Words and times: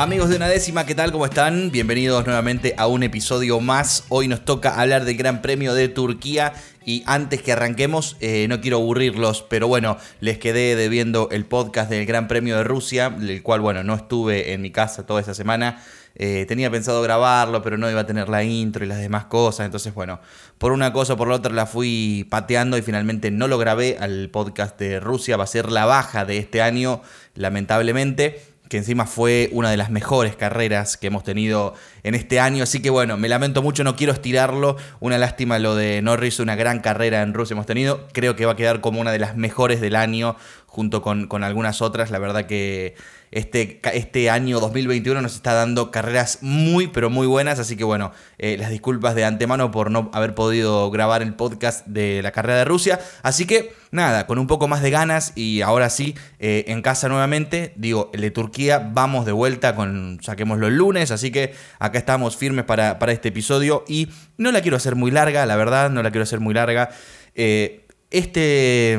Amigos 0.00 0.30
de 0.30 0.36
una 0.36 0.48
décima, 0.48 0.86
¿qué 0.86 0.94
tal? 0.94 1.12
¿Cómo 1.12 1.26
están? 1.26 1.70
Bienvenidos 1.70 2.24
nuevamente 2.24 2.74
a 2.78 2.86
un 2.86 3.02
episodio 3.02 3.60
más. 3.60 4.04
Hoy 4.08 4.28
nos 4.28 4.46
toca 4.46 4.80
hablar 4.80 5.04
del 5.04 5.18
Gran 5.18 5.42
Premio 5.42 5.74
de 5.74 5.90
Turquía 5.90 6.54
y 6.86 7.02
antes 7.04 7.42
que 7.42 7.52
arranquemos, 7.52 8.16
eh, 8.20 8.46
no 8.48 8.62
quiero 8.62 8.78
aburrirlos, 8.78 9.42
pero 9.42 9.68
bueno, 9.68 9.98
les 10.20 10.38
quedé 10.38 10.74
debiendo 10.74 11.28
el 11.30 11.44
podcast 11.44 11.90
del 11.90 12.06
Gran 12.06 12.28
Premio 12.28 12.56
de 12.56 12.64
Rusia, 12.64 13.14
el 13.20 13.42
cual, 13.42 13.60
bueno, 13.60 13.84
no 13.84 13.94
estuve 13.94 14.54
en 14.54 14.62
mi 14.62 14.70
casa 14.70 15.04
toda 15.04 15.20
esta 15.20 15.34
semana. 15.34 15.82
Eh, 16.14 16.46
tenía 16.48 16.70
pensado 16.70 17.02
grabarlo, 17.02 17.60
pero 17.60 17.76
no 17.76 17.90
iba 17.90 18.00
a 18.00 18.06
tener 18.06 18.30
la 18.30 18.42
intro 18.42 18.82
y 18.82 18.88
las 18.88 19.00
demás 19.00 19.26
cosas. 19.26 19.66
Entonces, 19.66 19.92
bueno, 19.92 20.18
por 20.56 20.72
una 20.72 20.94
cosa 20.94 21.12
o 21.12 21.16
por 21.18 21.28
la 21.28 21.34
otra 21.34 21.52
la 21.52 21.66
fui 21.66 22.26
pateando 22.30 22.78
y 22.78 22.82
finalmente 22.82 23.30
no 23.30 23.48
lo 23.48 23.58
grabé 23.58 23.98
al 24.00 24.30
podcast 24.30 24.78
de 24.78 24.98
Rusia. 24.98 25.36
Va 25.36 25.44
a 25.44 25.46
ser 25.46 25.70
la 25.70 25.84
baja 25.84 26.24
de 26.24 26.38
este 26.38 26.62
año, 26.62 27.02
lamentablemente 27.34 28.49
que 28.70 28.76
encima 28.76 29.04
fue 29.04 29.48
una 29.50 29.68
de 29.68 29.76
las 29.76 29.90
mejores 29.90 30.36
carreras 30.36 30.96
que 30.96 31.08
hemos 31.08 31.24
tenido 31.24 31.74
en 32.04 32.14
este 32.14 32.38
año. 32.38 32.62
Así 32.62 32.80
que 32.80 32.88
bueno, 32.88 33.16
me 33.16 33.28
lamento 33.28 33.62
mucho, 33.62 33.82
no 33.82 33.96
quiero 33.96 34.12
estirarlo. 34.12 34.76
Una 35.00 35.18
lástima 35.18 35.58
lo 35.58 35.74
de 35.74 36.00
Norris, 36.02 36.38
una 36.38 36.54
gran 36.54 36.78
carrera 36.78 37.22
en 37.22 37.34
Rusia 37.34 37.54
hemos 37.54 37.66
tenido. 37.66 38.06
Creo 38.12 38.36
que 38.36 38.46
va 38.46 38.52
a 38.52 38.56
quedar 38.56 38.80
como 38.80 39.00
una 39.00 39.10
de 39.10 39.18
las 39.18 39.36
mejores 39.36 39.80
del 39.80 39.96
año, 39.96 40.36
junto 40.70 41.02
con, 41.02 41.26
con 41.26 41.42
algunas 41.42 41.82
otras. 41.82 42.12
La 42.12 42.20
verdad 42.20 42.46
que 42.46 42.94
este, 43.32 43.80
este 43.92 44.30
año 44.30 44.60
2021 44.60 45.20
nos 45.20 45.34
está 45.34 45.52
dando 45.52 45.90
carreras 45.90 46.38
muy, 46.42 46.86
pero 46.86 47.10
muy 47.10 47.26
buenas. 47.26 47.58
Así 47.58 47.76
que 47.76 47.82
bueno, 47.82 48.12
eh, 48.38 48.56
las 48.56 48.70
disculpas 48.70 49.16
de 49.16 49.24
antemano 49.24 49.72
por 49.72 49.90
no 49.90 50.10
haber 50.14 50.34
podido 50.36 50.88
grabar 50.92 51.22
el 51.22 51.34
podcast 51.34 51.84
de 51.88 52.22
la 52.22 52.30
carrera 52.30 52.60
de 52.60 52.64
Rusia. 52.66 53.00
Así 53.24 53.46
que 53.46 53.72
nada, 53.90 54.28
con 54.28 54.38
un 54.38 54.46
poco 54.46 54.68
más 54.68 54.80
de 54.80 54.92
ganas 54.92 55.32
y 55.34 55.60
ahora 55.60 55.90
sí, 55.90 56.14
eh, 56.38 56.64
en 56.68 56.82
casa 56.82 57.08
nuevamente. 57.08 57.72
Digo, 57.74 58.10
el 58.14 58.20
de 58.20 58.30
Turquía, 58.30 58.78
vamos 58.78 59.26
de 59.26 59.32
vuelta 59.32 59.74
con 59.74 60.20
saquémoslo 60.22 60.68
el 60.68 60.76
lunes. 60.76 61.10
Así 61.10 61.32
que 61.32 61.52
acá 61.80 61.98
estamos 61.98 62.36
firmes 62.36 62.64
para, 62.64 63.00
para 63.00 63.10
este 63.10 63.30
episodio. 63.30 63.84
Y 63.88 64.08
no 64.36 64.52
la 64.52 64.62
quiero 64.62 64.76
hacer 64.76 64.94
muy 64.94 65.10
larga, 65.10 65.44
la 65.46 65.56
verdad, 65.56 65.90
no 65.90 66.04
la 66.04 66.12
quiero 66.12 66.22
hacer 66.22 66.38
muy 66.38 66.54
larga. 66.54 66.90
Eh, 67.34 67.86
este, 68.10 68.94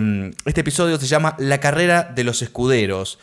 este 0.46 0.62
episodio 0.62 0.98
se 0.98 1.08
llama 1.08 1.36
La 1.38 1.60
carrera 1.60 2.04
de 2.04 2.24
los 2.24 2.42
escuderos. 2.42 3.20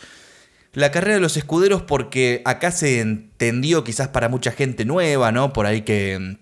La 0.72 0.90
carrera 0.90 1.14
de 1.14 1.20
los 1.20 1.36
escuderos 1.36 1.82
porque 1.82 2.42
acá 2.44 2.70
se 2.70 3.00
entendió 3.00 3.84
quizás 3.84 4.08
para 4.08 4.28
mucha 4.28 4.52
gente 4.52 4.84
nueva, 4.84 5.32
¿no? 5.32 5.52
Por 5.52 5.66
ahí 5.66 5.82
que, 5.82 6.38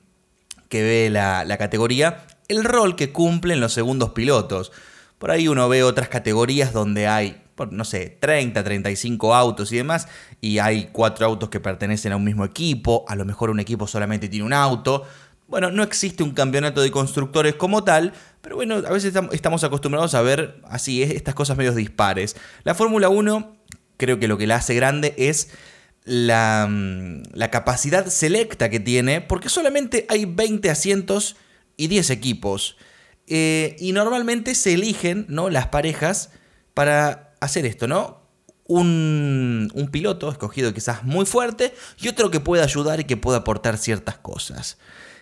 que 0.68 0.82
ve 0.82 1.10
la, 1.10 1.44
la 1.44 1.58
categoría, 1.58 2.26
el 2.48 2.64
rol 2.64 2.96
que 2.96 3.12
cumplen 3.12 3.60
los 3.60 3.72
segundos 3.72 4.10
pilotos. 4.10 4.72
Por 5.18 5.30
ahí 5.30 5.48
uno 5.48 5.68
ve 5.68 5.82
otras 5.82 6.08
categorías 6.08 6.72
donde 6.72 7.06
hay, 7.06 7.42
no 7.70 7.84
sé, 7.84 8.18
30, 8.20 8.62
35 8.62 9.34
autos 9.34 9.72
y 9.72 9.76
demás, 9.76 10.08
y 10.40 10.58
hay 10.58 10.90
cuatro 10.92 11.24
autos 11.24 11.48
que 11.48 11.60
pertenecen 11.60 12.12
a 12.12 12.16
un 12.16 12.24
mismo 12.24 12.44
equipo, 12.44 13.04
a 13.08 13.16
lo 13.16 13.24
mejor 13.24 13.50
un 13.50 13.60
equipo 13.60 13.86
solamente 13.86 14.28
tiene 14.28 14.44
un 14.44 14.52
auto. 14.52 15.04
Bueno, 15.48 15.70
no 15.70 15.82
existe 15.82 16.22
un 16.22 16.32
campeonato 16.32 16.82
de 16.82 16.90
constructores 16.90 17.54
como 17.54 17.84
tal, 17.84 18.12
pero 18.46 18.54
bueno, 18.54 18.76
a 18.76 18.92
veces 18.92 19.12
estamos 19.32 19.64
acostumbrados 19.64 20.14
a 20.14 20.22
ver 20.22 20.60
así, 20.68 21.02
estas 21.02 21.34
cosas 21.34 21.56
medio 21.56 21.74
dispares. 21.74 22.36
La 22.62 22.76
Fórmula 22.76 23.08
1 23.08 23.56
creo 23.96 24.20
que 24.20 24.28
lo 24.28 24.38
que 24.38 24.46
la 24.46 24.54
hace 24.54 24.76
grande 24.76 25.14
es 25.16 25.48
la, 26.04 26.68
mm, 26.70 27.22
capacidad 27.50 28.06
selecta 28.06 28.70
que 28.70 28.78
tiene, 28.78 29.20
porque 29.20 29.48
solamente 29.48 30.06
hay 30.08 30.26
20 30.26 30.70
asientos 30.70 31.34
y 31.76 31.88
10 31.88 32.10
equipos. 32.10 32.76
Eh, 33.26 33.74
y 33.80 33.90
normalmente 33.90 34.54
se 34.54 34.74
eligen 34.74 35.26
¿no? 35.28 35.50
las 35.50 35.66
parejas 35.66 36.30
para 36.72 37.34
hacer 37.40 37.66
esto, 37.66 37.88
¿no? 37.88 38.22
Un, 38.68 39.72
un, 39.74 39.88
piloto 39.88 40.30
escogido 40.30 40.72
quizás 40.72 41.02
muy 41.02 41.26
fuerte 41.26 41.74
y 42.00 42.06
otro 42.06 42.30
que 42.30 42.38
pueda 42.38 42.62
ayudar 42.62 43.00
y 43.00 43.04
que 43.06 43.16
pueda 43.16 43.38
aportar 43.38 43.76
ciertas 43.76 44.18
cosas. 44.18 44.78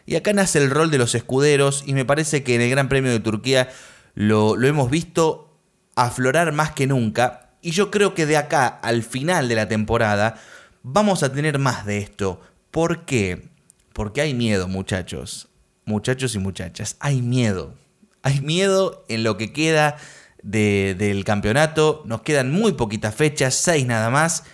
Y 0.07 0.17
acá 0.17 0.33
nace 0.33 0.59
el 0.59 0.71
rol 0.71 0.91
de 0.91 0.99
los 0.99 1.15
escuderos 1.15 1.85
y 1.87 1.95
me 1.95 2.05
parece 2.05 2.43
que 2.43 2.55
en 2.55 2.61
el 2.61 2.71
Gran 2.71 2.89
Premio 2.89 3.11
de 3.11 3.21
Turquía 3.21 3.71
lo, 4.15 4.63
hemos 4.63 4.91
visto 4.91 5.59
aflorar 5.97 6.53
más 6.53 6.73
que 6.73 6.87
nunca 6.87 7.45
y 7.63 7.71
yo 7.71 7.91
creo 7.91 8.15
que 8.15 8.27
de 8.27 8.37
acá 8.37 8.67
al 8.67 9.03
final 9.03 9.49
de 9.49 9.55
la 9.55 9.69
temporada 9.69 10.37
vamos 10.83 11.23
a 11.23 11.33
tener 11.33 11.59
más 11.59 11.87
de 11.87 11.99
esto. 11.99 12.41
¿Por 12.71 13.07
qué? 13.07 13.49
Porque 13.95 14.21
hay 14.21 14.35
miedo, 14.35 14.69
muchachos. 14.69 15.49
Muchachos 15.87 16.35
y 16.35 16.39
muchachas, 16.39 16.97
hay 17.01 17.23
miedo. 17.23 17.75
Hay 18.23 18.41
miedo 18.41 19.05
en 19.09 19.23
lo 19.23 19.37
que 19.37 19.53
queda 19.53 19.97
del 20.43 21.25
campeonato. 21.25 22.03
Nos 22.05 22.21
quedan 22.21 22.51
muy 22.51 22.73
poquitas 22.73 23.15
fechas, 23.15 23.55
seis 23.55 23.87
nada 23.87 24.11
más. 24.11 24.45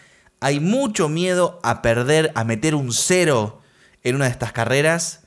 Hay 0.41 0.61
mucho 0.61 1.09
miedo 1.09 1.59
a 1.63 1.83
perder, 1.83 2.31
a 2.35 2.45
meter 2.45 2.75
un 2.75 2.93
cero 2.93 3.61
en 4.03 4.15
una 4.17 4.27
de 4.27 4.31
estas 4.31 4.53
carreras. 4.53 5.20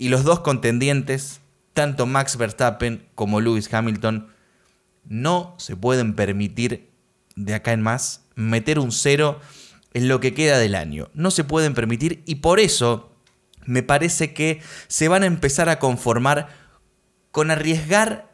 Y 0.00 0.08
los 0.08 0.24
dos 0.24 0.40
contendientes, 0.40 1.42
tanto 1.74 2.06
Max 2.06 2.38
Verstappen 2.38 3.06
como 3.14 3.42
Lewis 3.42 3.68
Hamilton, 3.70 4.32
no 5.04 5.54
se 5.58 5.76
pueden 5.76 6.14
permitir 6.14 6.88
de 7.36 7.52
acá 7.52 7.74
en 7.74 7.82
más 7.82 8.22
meter 8.34 8.78
un 8.78 8.92
cero 8.92 9.40
en 9.92 10.08
lo 10.08 10.18
que 10.18 10.32
queda 10.32 10.56
del 10.56 10.74
año. 10.74 11.10
No 11.12 11.30
se 11.30 11.44
pueden 11.44 11.74
permitir 11.74 12.22
y 12.24 12.36
por 12.36 12.60
eso 12.60 13.14
me 13.66 13.82
parece 13.82 14.32
que 14.32 14.62
se 14.88 15.08
van 15.08 15.22
a 15.22 15.26
empezar 15.26 15.68
a 15.68 15.78
conformar 15.78 16.48
con 17.30 17.50
arriesgar 17.50 18.32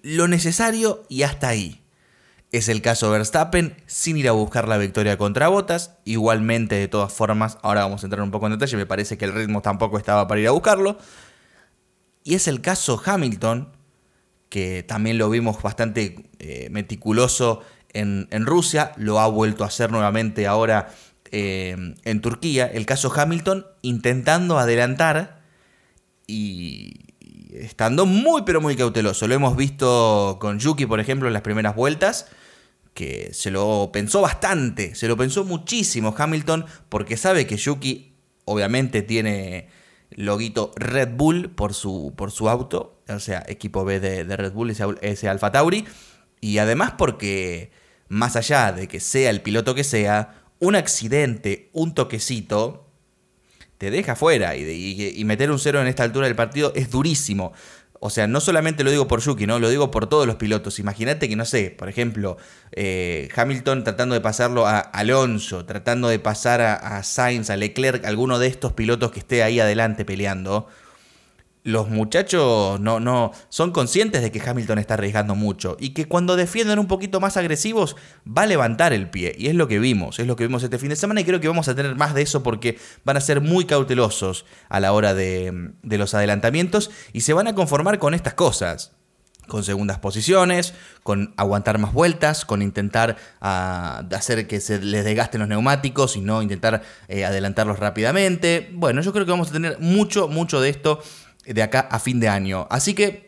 lo 0.00 0.28
necesario 0.28 1.04
y 1.10 1.24
hasta 1.24 1.48
ahí. 1.48 1.82
Es 2.56 2.70
el 2.70 2.80
caso 2.80 3.10
Verstappen 3.10 3.76
sin 3.84 4.16
ir 4.16 4.28
a 4.28 4.32
buscar 4.32 4.66
la 4.66 4.78
victoria 4.78 5.18
contra 5.18 5.48
Botas. 5.48 5.98
Igualmente, 6.06 6.76
de 6.76 6.88
todas 6.88 7.12
formas, 7.12 7.58
ahora 7.60 7.82
vamos 7.82 8.02
a 8.02 8.06
entrar 8.06 8.22
un 8.22 8.30
poco 8.30 8.46
en 8.46 8.52
detalle, 8.52 8.78
me 8.78 8.86
parece 8.86 9.18
que 9.18 9.26
el 9.26 9.34
ritmo 9.34 9.60
tampoco 9.60 9.98
estaba 9.98 10.26
para 10.26 10.40
ir 10.40 10.48
a 10.48 10.52
buscarlo. 10.52 10.96
Y 12.24 12.34
es 12.34 12.48
el 12.48 12.62
caso 12.62 12.98
Hamilton, 13.04 13.68
que 14.48 14.82
también 14.82 15.18
lo 15.18 15.28
vimos 15.28 15.60
bastante 15.60 16.30
eh, 16.38 16.68
meticuloso 16.70 17.60
en, 17.92 18.46
Rusia, 18.46 18.92
lo 18.96 19.20
ha 19.20 19.26
vuelto 19.26 19.62
a 19.62 19.66
hacer 19.66 19.90
nuevamente 19.90 20.46
ahora 20.46 20.88
eh, 21.32 21.76
en 22.04 22.20
Turquía. 22.22 22.64
El 22.64 22.86
caso 22.86 23.12
Hamilton 23.14 23.66
intentando 23.82 24.58
adelantar 24.58 25.42
y, 26.26 27.00
estando 27.50 28.06
muy 28.06 28.44
pero 28.46 28.62
muy 28.62 28.76
cauteloso. 28.76 29.28
Lo 29.28 29.34
hemos 29.34 29.56
visto 29.56 30.38
con 30.40 30.58
Yuki, 30.58 30.86
por 30.86 31.00
ejemplo, 31.00 31.28
en 31.28 31.34
las 31.34 31.42
primeras 31.42 31.76
vueltas, 31.76 32.30
que 32.96 33.28
se 33.34 33.50
lo 33.50 33.90
pensó 33.92 34.22
bastante, 34.22 34.94
se 34.94 35.06
lo 35.06 35.18
pensó 35.18 35.44
muchísimo 35.44 36.14
Hamilton, 36.16 36.64
porque 36.88 37.18
sabe 37.18 37.46
que 37.46 37.58
Yuki 37.58 38.14
obviamente 38.46 39.02
tiene 39.02 39.68
loguito 40.10 40.72
Red 40.76 41.10
Bull 41.14 41.50
por 41.50 41.74
su, 41.74 42.14
por 42.16 42.30
su 42.32 42.48
auto, 42.48 43.02
o 43.06 43.20
sea, 43.20 43.44
equipo 43.48 43.84
B 43.84 44.00
de, 44.00 44.24
Red 44.24 44.52
Bull, 44.52 44.70
ese, 44.70 44.84
ese 45.02 45.28
Alfa 45.28 45.52
Tauri, 45.52 45.84
y 46.40 46.56
además 46.56 46.94
porque 46.96 47.70
más 48.08 48.34
allá 48.34 48.72
de 48.72 48.88
que 48.88 48.98
sea 48.98 49.28
el 49.28 49.42
piloto 49.42 49.74
que 49.74 49.84
sea, 49.84 50.42
un 50.58 50.74
accidente, 50.74 51.68
un 51.74 51.92
toquecito, 51.92 52.86
te 53.76 53.90
deja 53.90 54.16
fuera 54.16 54.56
y, 54.56 55.22
meter 55.24 55.50
un 55.50 55.58
cero 55.58 55.82
en 55.82 55.86
esta 55.86 56.02
altura 56.02 56.26
del 56.26 56.36
partido 56.36 56.72
es 56.74 56.90
durísimo. 56.90 57.52
O 58.00 58.10
sea, 58.10 58.26
no 58.26 58.40
solamente 58.40 58.84
lo 58.84 58.90
digo 58.90 59.08
por 59.08 59.20
Yuki, 59.20 59.46
¿no? 59.46 59.58
Lo 59.58 59.68
digo 59.68 59.90
por 59.90 60.08
todos 60.08 60.26
los 60.26 60.36
pilotos. 60.36 60.78
Imagínate 60.78 61.28
que, 61.28 61.36
no 61.36 61.44
sé, 61.44 61.74
por 61.76 61.88
ejemplo, 61.88 62.36
eh, 62.72 63.28
Hamilton 63.34 63.84
tratando 63.84 64.14
de 64.14 64.20
pasarlo 64.20 64.66
a 64.66 64.78
Alonso, 64.78 65.64
tratando 65.64 66.08
de 66.08 66.18
pasar 66.18 66.60
a, 66.60 66.74
a 66.74 67.02
Sainz, 67.02 67.50
a 67.50 67.56
Leclerc, 67.56 68.04
alguno 68.04 68.38
de 68.38 68.48
estos 68.48 68.72
pilotos 68.72 69.12
que 69.12 69.20
esté 69.20 69.42
ahí 69.42 69.60
adelante 69.60 70.04
peleando 70.04 70.68
los 71.66 71.88
muchachos 71.88 72.78
no, 72.78 73.00
no 73.00 73.32
son 73.48 73.72
conscientes 73.72 74.22
de 74.22 74.30
que 74.30 74.40
Hamilton 74.40 74.78
está 74.78 74.94
arriesgando 74.94 75.34
mucho 75.34 75.76
y 75.80 75.90
que 75.90 76.06
cuando 76.06 76.36
defienden 76.36 76.78
un 76.78 76.86
poquito 76.86 77.18
más 77.18 77.36
agresivos 77.36 77.96
va 78.26 78.42
a 78.42 78.46
levantar 78.46 78.92
el 78.92 79.10
pie. 79.10 79.34
Y 79.36 79.48
es 79.48 79.54
lo 79.56 79.66
que 79.66 79.80
vimos, 79.80 80.20
es 80.20 80.28
lo 80.28 80.36
que 80.36 80.46
vimos 80.46 80.62
este 80.62 80.78
fin 80.78 80.90
de 80.90 80.96
semana 80.96 81.20
y 81.20 81.24
creo 81.24 81.40
que 81.40 81.48
vamos 81.48 81.66
a 81.66 81.74
tener 81.74 81.96
más 81.96 82.14
de 82.14 82.22
eso 82.22 82.44
porque 82.44 82.78
van 83.04 83.16
a 83.16 83.20
ser 83.20 83.40
muy 83.40 83.64
cautelosos 83.64 84.46
a 84.68 84.78
la 84.78 84.92
hora 84.92 85.12
de, 85.12 85.72
los 85.82 86.14
adelantamientos 86.14 86.92
y 87.12 87.22
se 87.22 87.32
van 87.32 87.48
a 87.48 87.56
conformar 87.56 87.98
con 87.98 88.14
estas 88.14 88.34
cosas 88.34 88.92
con 89.48 89.62
segundas 89.62 90.00
posiciones, 90.00 90.74
con 91.04 91.32
aguantar 91.36 91.78
más 91.78 91.92
vueltas, 91.92 92.44
con 92.44 92.62
intentar 92.62 93.16
ah, 93.40 94.02
hacer 94.10 94.48
que 94.48 94.60
se 94.60 94.80
les 94.80 95.04
desgasten 95.04 95.38
los 95.38 95.48
neumáticos 95.48 96.16
y 96.16 96.20
no 96.20 96.42
intentar 96.42 96.82
eh, 97.06 97.24
adelantarlos 97.24 97.78
rápidamente. 97.78 98.70
Bueno, 98.72 99.02
yo 99.02 99.12
creo 99.12 99.24
que 99.24 99.30
vamos 99.30 99.50
a 99.50 99.52
tener 99.52 99.78
mucho, 99.78 100.26
mucho 100.26 100.60
de 100.60 100.70
esto 100.70 101.00
de 101.46 101.62
acá 101.62 101.80
a 101.80 101.98
fin 101.98 102.20
de 102.20 102.28
año. 102.28 102.66
Así 102.70 102.94
que 102.94 103.26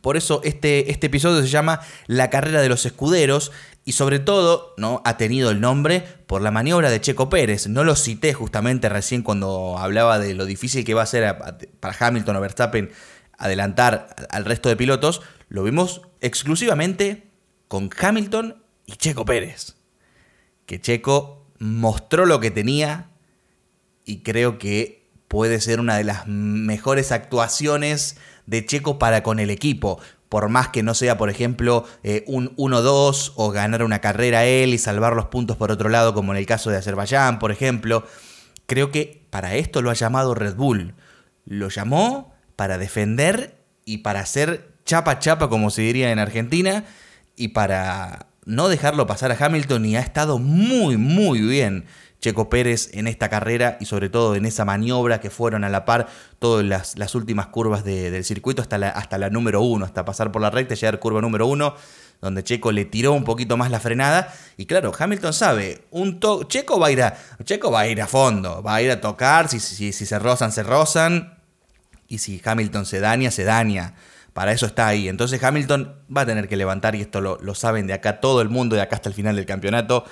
por 0.00 0.16
eso 0.16 0.40
este, 0.44 0.90
este 0.90 1.08
episodio 1.08 1.42
se 1.42 1.48
llama 1.48 1.80
La 2.06 2.30
carrera 2.30 2.62
de 2.62 2.68
los 2.68 2.86
escuderos 2.86 3.52
y 3.84 3.92
sobre 3.92 4.18
todo 4.18 4.74
¿no? 4.76 5.02
ha 5.04 5.16
tenido 5.16 5.50
el 5.50 5.60
nombre 5.60 6.04
por 6.26 6.42
la 6.42 6.50
maniobra 6.50 6.90
de 6.90 7.00
Checo 7.00 7.28
Pérez. 7.28 7.66
No 7.66 7.84
lo 7.84 7.96
cité 7.96 8.32
justamente 8.32 8.88
recién 8.88 9.22
cuando 9.22 9.76
hablaba 9.78 10.18
de 10.18 10.34
lo 10.34 10.46
difícil 10.46 10.84
que 10.84 10.94
va 10.94 11.02
a 11.02 11.06
ser 11.06 11.36
para 11.80 11.96
Hamilton 11.98 12.36
o 12.36 12.40
Verstappen 12.40 12.90
adelantar 13.36 14.14
al 14.30 14.44
resto 14.44 14.68
de 14.68 14.76
pilotos. 14.76 15.22
Lo 15.48 15.62
vimos 15.64 16.02
exclusivamente 16.20 17.28
con 17.68 17.90
Hamilton 17.98 18.62
y 18.86 18.92
Checo 18.92 19.24
Pérez. 19.24 19.76
Que 20.66 20.80
Checo 20.80 21.46
mostró 21.58 22.26
lo 22.26 22.40
que 22.40 22.50
tenía 22.50 23.10
y 24.04 24.22
creo 24.22 24.58
que 24.58 24.99
puede 25.30 25.60
ser 25.60 25.78
una 25.78 25.96
de 25.96 26.02
las 26.02 26.26
mejores 26.26 27.12
actuaciones 27.12 28.16
de 28.46 28.66
Checo 28.66 28.98
para 28.98 29.22
con 29.22 29.38
el 29.38 29.50
equipo. 29.50 30.00
Por 30.28 30.48
más 30.48 30.70
que 30.70 30.82
no 30.82 30.92
sea, 30.92 31.18
por 31.18 31.30
ejemplo, 31.30 31.86
eh, 32.02 32.24
un 32.26 32.56
1-2 32.56 33.34
o 33.36 33.52
ganar 33.52 33.84
una 33.84 34.00
carrera 34.00 34.44
él 34.44 34.74
y 34.74 34.78
salvar 34.78 35.14
los 35.14 35.26
puntos 35.26 35.56
por 35.56 35.70
otro 35.70 35.88
lado, 35.88 36.14
como 36.14 36.32
en 36.32 36.38
el 36.38 36.46
caso 36.46 36.70
de 36.70 36.78
Azerbaiyán, 36.78 37.38
por 37.38 37.52
ejemplo. 37.52 38.04
Creo 38.66 38.90
que 38.90 39.24
para 39.30 39.54
esto 39.54 39.82
lo 39.82 39.90
ha 39.90 39.94
llamado 39.94 40.34
Red 40.34 40.56
Bull. 40.56 40.94
Lo 41.44 41.68
llamó 41.68 42.34
para 42.56 42.76
defender 42.76 43.54
y 43.84 43.98
para 43.98 44.18
hacer 44.18 44.72
chapa 44.84 45.20
chapa, 45.20 45.48
como 45.48 45.70
se 45.70 45.82
diría 45.82 46.10
en 46.10 46.18
Argentina, 46.18 46.84
y 47.36 47.48
para 47.48 48.26
no 48.46 48.68
dejarlo 48.68 49.06
pasar 49.06 49.30
a 49.30 49.46
Hamilton 49.46 49.84
y 49.84 49.96
ha 49.96 50.00
estado 50.00 50.40
muy, 50.40 50.96
muy 50.96 51.40
bien 51.40 51.84
Checo 52.20 52.50
Pérez 52.50 52.90
en 52.92 53.06
esta 53.06 53.28
carrera 53.28 53.78
y 53.80 53.86
sobre 53.86 54.10
todo 54.10 54.34
en 54.34 54.44
esa 54.44 54.64
maniobra 54.64 55.20
que 55.20 55.30
fueron 55.30 55.64
a 55.64 55.68
la 55.68 55.84
par 55.84 56.08
todas 56.38 56.64
las, 56.64 57.14
últimas 57.14 57.46
curvas 57.46 57.82
del 57.82 58.24
circuito 58.24 58.62
hasta 58.62 58.78
la, 58.78 58.90
hasta 58.90 59.18
la 59.18 59.30
número 59.30 59.62
uno, 59.62 59.84
hasta 59.84 60.04
pasar 60.04 60.30
por 60.30 60.42
la 60.42 60.50
recta 60.50 60.74
y 60.74 60.76
llegar 60.76 60.98
curva 60.98 61.20
número 61.20 61.46
uno, 61.46 61.74
donde 62.20 62.44
Checo 62.44 62.72
le 62.72 62.84
tiró 62.84 63.12
un 63.12 63.24
poquito 63.24 63.56
más 63.56 63.70
la 63.70 63.80
frenada. 63.80 64.32
Y 64.56 64.66
claro, 64.66 64.92
Hamilton 64.96 65.32
sabe, 65.32 65.86
un 65.90 66.20
Checo, 66.48 66.78
va 66.78 66.88
a 66.88 66.90
ir 66.90 67.02
a, 67.02 67.16
Checo 67.44 67.70
va 67.70 67.80
a 67.80 67.86
ir 67.88 68.02
a 68.02 68.06
fondo, 68.06 68.62
va 68.62 68.74
a 68.76 68.82
ir 68.82 68.90
a 68.90 69.00
tocar, 69.00 69.48
si, 69.48 69.58
si, 69.58 69.92
si 69.92 70.06
se 70.06 70.18
rozan, 70.18 70.52
se 70.52 70.62
rozan, 70.62 71.38
y 72.06 72.18
si 72.18 72.42
Hamilton 72.44 72.84
se 72.84 73.00
daña, 73.00 73.30
se 73.30 73.44
daña. 73.44 73.94
Para 74.34 74.52
eso 74.52 74.66
está 74.66 74.86
ahí. 74.86 75.08
Entonces 75.08 75.42
Hamilton 75.42 75.94
va 76.14 76.22
a 76.22 76.26
tener 76.26 76.48
que 76.48 76.56
levantar, 76.56 76.94
y 76.94 77.00
esto 77.00 77.20
lo, 77.20 77.38
lo 77.40 77.54
saben 77.54 77.86
de 77.86 77.94
acá 77.94 78.20
todo 78.20 78.42
el 78.42 78.48
mundo, 78.48 78.76
de 78.76 78.82
acá 78.82 78.96
hasta 78.96 79.08
el 79.08 79.14
final 79.14 79.36
del 79.36 79.46
campeonato. 79.46 80.04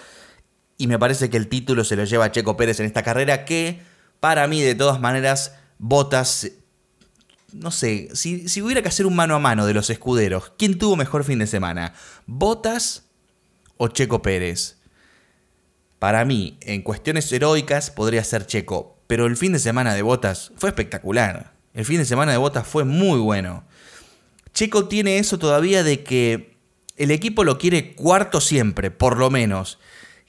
Y 0.79 0.87
me 0.87 0.99
parece 0.99 1.29
que 1.29 1.37
el 1.37 1.49
título 1.49 1.85
se 1.85 1.97
lo 1.97 2.05
lleva 2.05 2.31
Checo 2.31 2.57
Pérez 2.57 2.79
en 2.81 2.87
esta 2.87 3.03
carrera, 3.03 3.45
que 3.45 3.83
para 4.21 4.47
mí, 4.47 4.63
de 4.63 4.75
todas 4.75 5.01
maneras, 5.01 5.55
Botas. 5.79 6.51
No 7.53 7.71
sé, 7.71 8.09
si, 8.15 8.49
si 8.49 8.63
hubiera 8.63 8.83
que 8.83 8.89
hacer 8.89 9.07
un 9.07 9.17
mano 9.17 9.35
a 9.35 9.39
mano 9.39 9.67
de 9.67 9.75
los 9.75 9.91
escuderos, 9.91 10.53
¿quién 10.57 10.79
tuvo 10.79 10.97
mejor 10.97 11.25
fin 11.25 11.39
de 11.39 11.47
semana? 11.47 11.95
¿Botas 12.27 13.05
o 13.77 13.89
Checo 13.89 14.23
Pérez? 14.23 14.77
Para 15.99 16.25
mí, 16.25 16.59
en 16.61 16.83
cuestiones 16.83 17.33
heroicas, 17.33 17.91
podría 17.91 18.23
ser 18.23 18.47
Checo, 18.47 18.99
pero 19.07 19.27
el 19.27 19.37
fin 19.37 19.53
de 19.53 19.59
semana 19.59 19.95
de 19.95 20.03
Botas 20.03 20.53
fue 20.57 20.69
espectacular. 20.69 21.55
El 21.75 21.85
fin 21.85 21.99
de 21.99 22.05
semana 22.05 22.33
de 22.33 22.39
Botas 22.39 22.67
fue 22.67 22.85
muy 22.85 23.19
bueno. 23.19 23.65
Checo 24.53 24.87
tiene 24.87 25.19
eso 25.19 25.39
todavía 25.39 25.83
de 25.83 26.05
que 26.05 26.57
el 26.97 27.11
equipo 27.11 27.45
lo 27.45 27.59
quiere 27.59 27.95
cuarto 27.95 28.41
siempre, 28.41 28.91
por 28.91 29.17
lo 29.17 29.31
menos. 29.31 29.79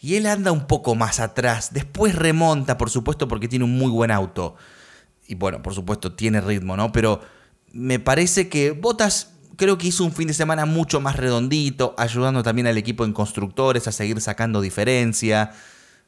Y 0.01 0.15
él 0.15 0.25
anda 0.27 0.51
un 0.51 0.65
poco 0.65 0.95
más 0.95 1.19
atrás. 1.19 1.73
Después 1.73 2.15
remonta, 2.15 2.77
por 2.77 2.89
supuesto, 2.89 3.27
porque 3.27 3.47
tiene 3.47 3.65
un 3.65 3.77
muy 3.77 3.91
buen 3.91 4.11
auto. 4.11 4.55
Y 5.27 5.35
bueno, 5.35 5.61
por 5.61 5.73
supuesto, 5.73 6.13
tiene 6.13 6.41
ritmo, 6.41 6.77
¿no? 6.77 6.91
Pero 6.91 7.21
me 7.71 7.99
parece 7.99 8.49
que 8.49 8.71
Botas 8.71 9.33
creo 9.57 9.77
que 9.77 9.87
hizo 9.87 10.05
un 10.05 10.13
fin 10.13 10.27
de 10.27 10.33
semana 10.33 10.65
mucho 10.65 11.01
más 11.01 11.17
redondito, 11.17 11.93
ayudando 11.97 12.41
también 12.43 12.65
al 12.67 12.77
equipo 12.77 13.03
en 13.03 13.11
constructores 13.11 13.87
a 13.87 13.91
seguir 13.91 14.19
sacando 14.21 14.61
diferencia. 14.61 15.51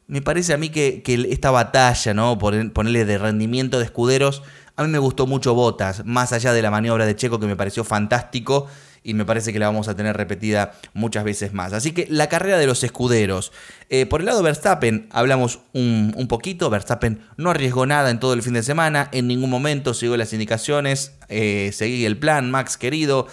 Me 0.08 0.22
parece 0.22 0.54
a 0.54 0.58
mí 0.58 0.70
que, 0.70 1.04
esta 1.30 1.52
batalla, 1.52 2.14
¿no? 2.14 2.38
Por 2.38 2.72
ponerle 2.72 3.04
de 3.04 3.18
rendimiento 3.18 3.78
de 3.78 3.86
escuderos, 3.86 4.42
a 4.78 4.84
mí 4.84 4.90
me 4.90 5.00
gustó 5.00 5.28
mucho 5.28 5.54
Botas, 5.54 6.06
más 6.06 6.32
allá 6.32 6.54
de 6.54 6.62
la 6.62 6.72
maniobra 6.72 7.06
de 7.06 7.16
Checo 7.16 7.40
que 7.40 7.46
me 7.46 7.58
pareció 7.58 7.84
fantástico 7.84 8.68
y 9.04 9.14
me 9.14 9.26
parece 9.26 9.52
que 9.52 9.60
la 9.60 9.68
vamos 9.68 9.88
a 9.88 9.96
tener 9.96 10.16
repetida 10.16 10.74
muchas 10.94 11.24
veces 11.24 11.54
más. 11.54 11.74
Así 11.74 11.92
que 11.92 12.06
la 12.10 12.30
carrera 12.30 12.58
de 12.58 12.68
los 12.68 12.84
escuderos. 12.84 13.52
Eh, 13.90 14.06
por 14.06 14.22
el 14.22 14.28
lado 14.28 14.40
de 14.40 14.44
Verstappen 14.44 15.08
hablamos 15.12 15.60
un, 15.74 16.28
poquito, 16.30 16.70
Verstappen 16.70 17.22
no 17.38 17.50
arriesgó 17.50 17.86
nada 17.86 18.10
en 18.10 18.20
todo 18.20 18.34
el 18.34 18.44
fin 18.44 18.54
de 18.54 18.64
semana, 18.64 19.10
en 19.12 19.28
ningún 19.28 19.50
momento 19.50 19.94
siguió 19.94 20.18
las 20.18 20.34
indicaciones, 20.34 21.14
eh, 21.30 21.72
seguí 21.74 22.06
el 22.06 22.18
plan, 22.18 22.52
Max 22.52 22.78
querido, 22.78 23.28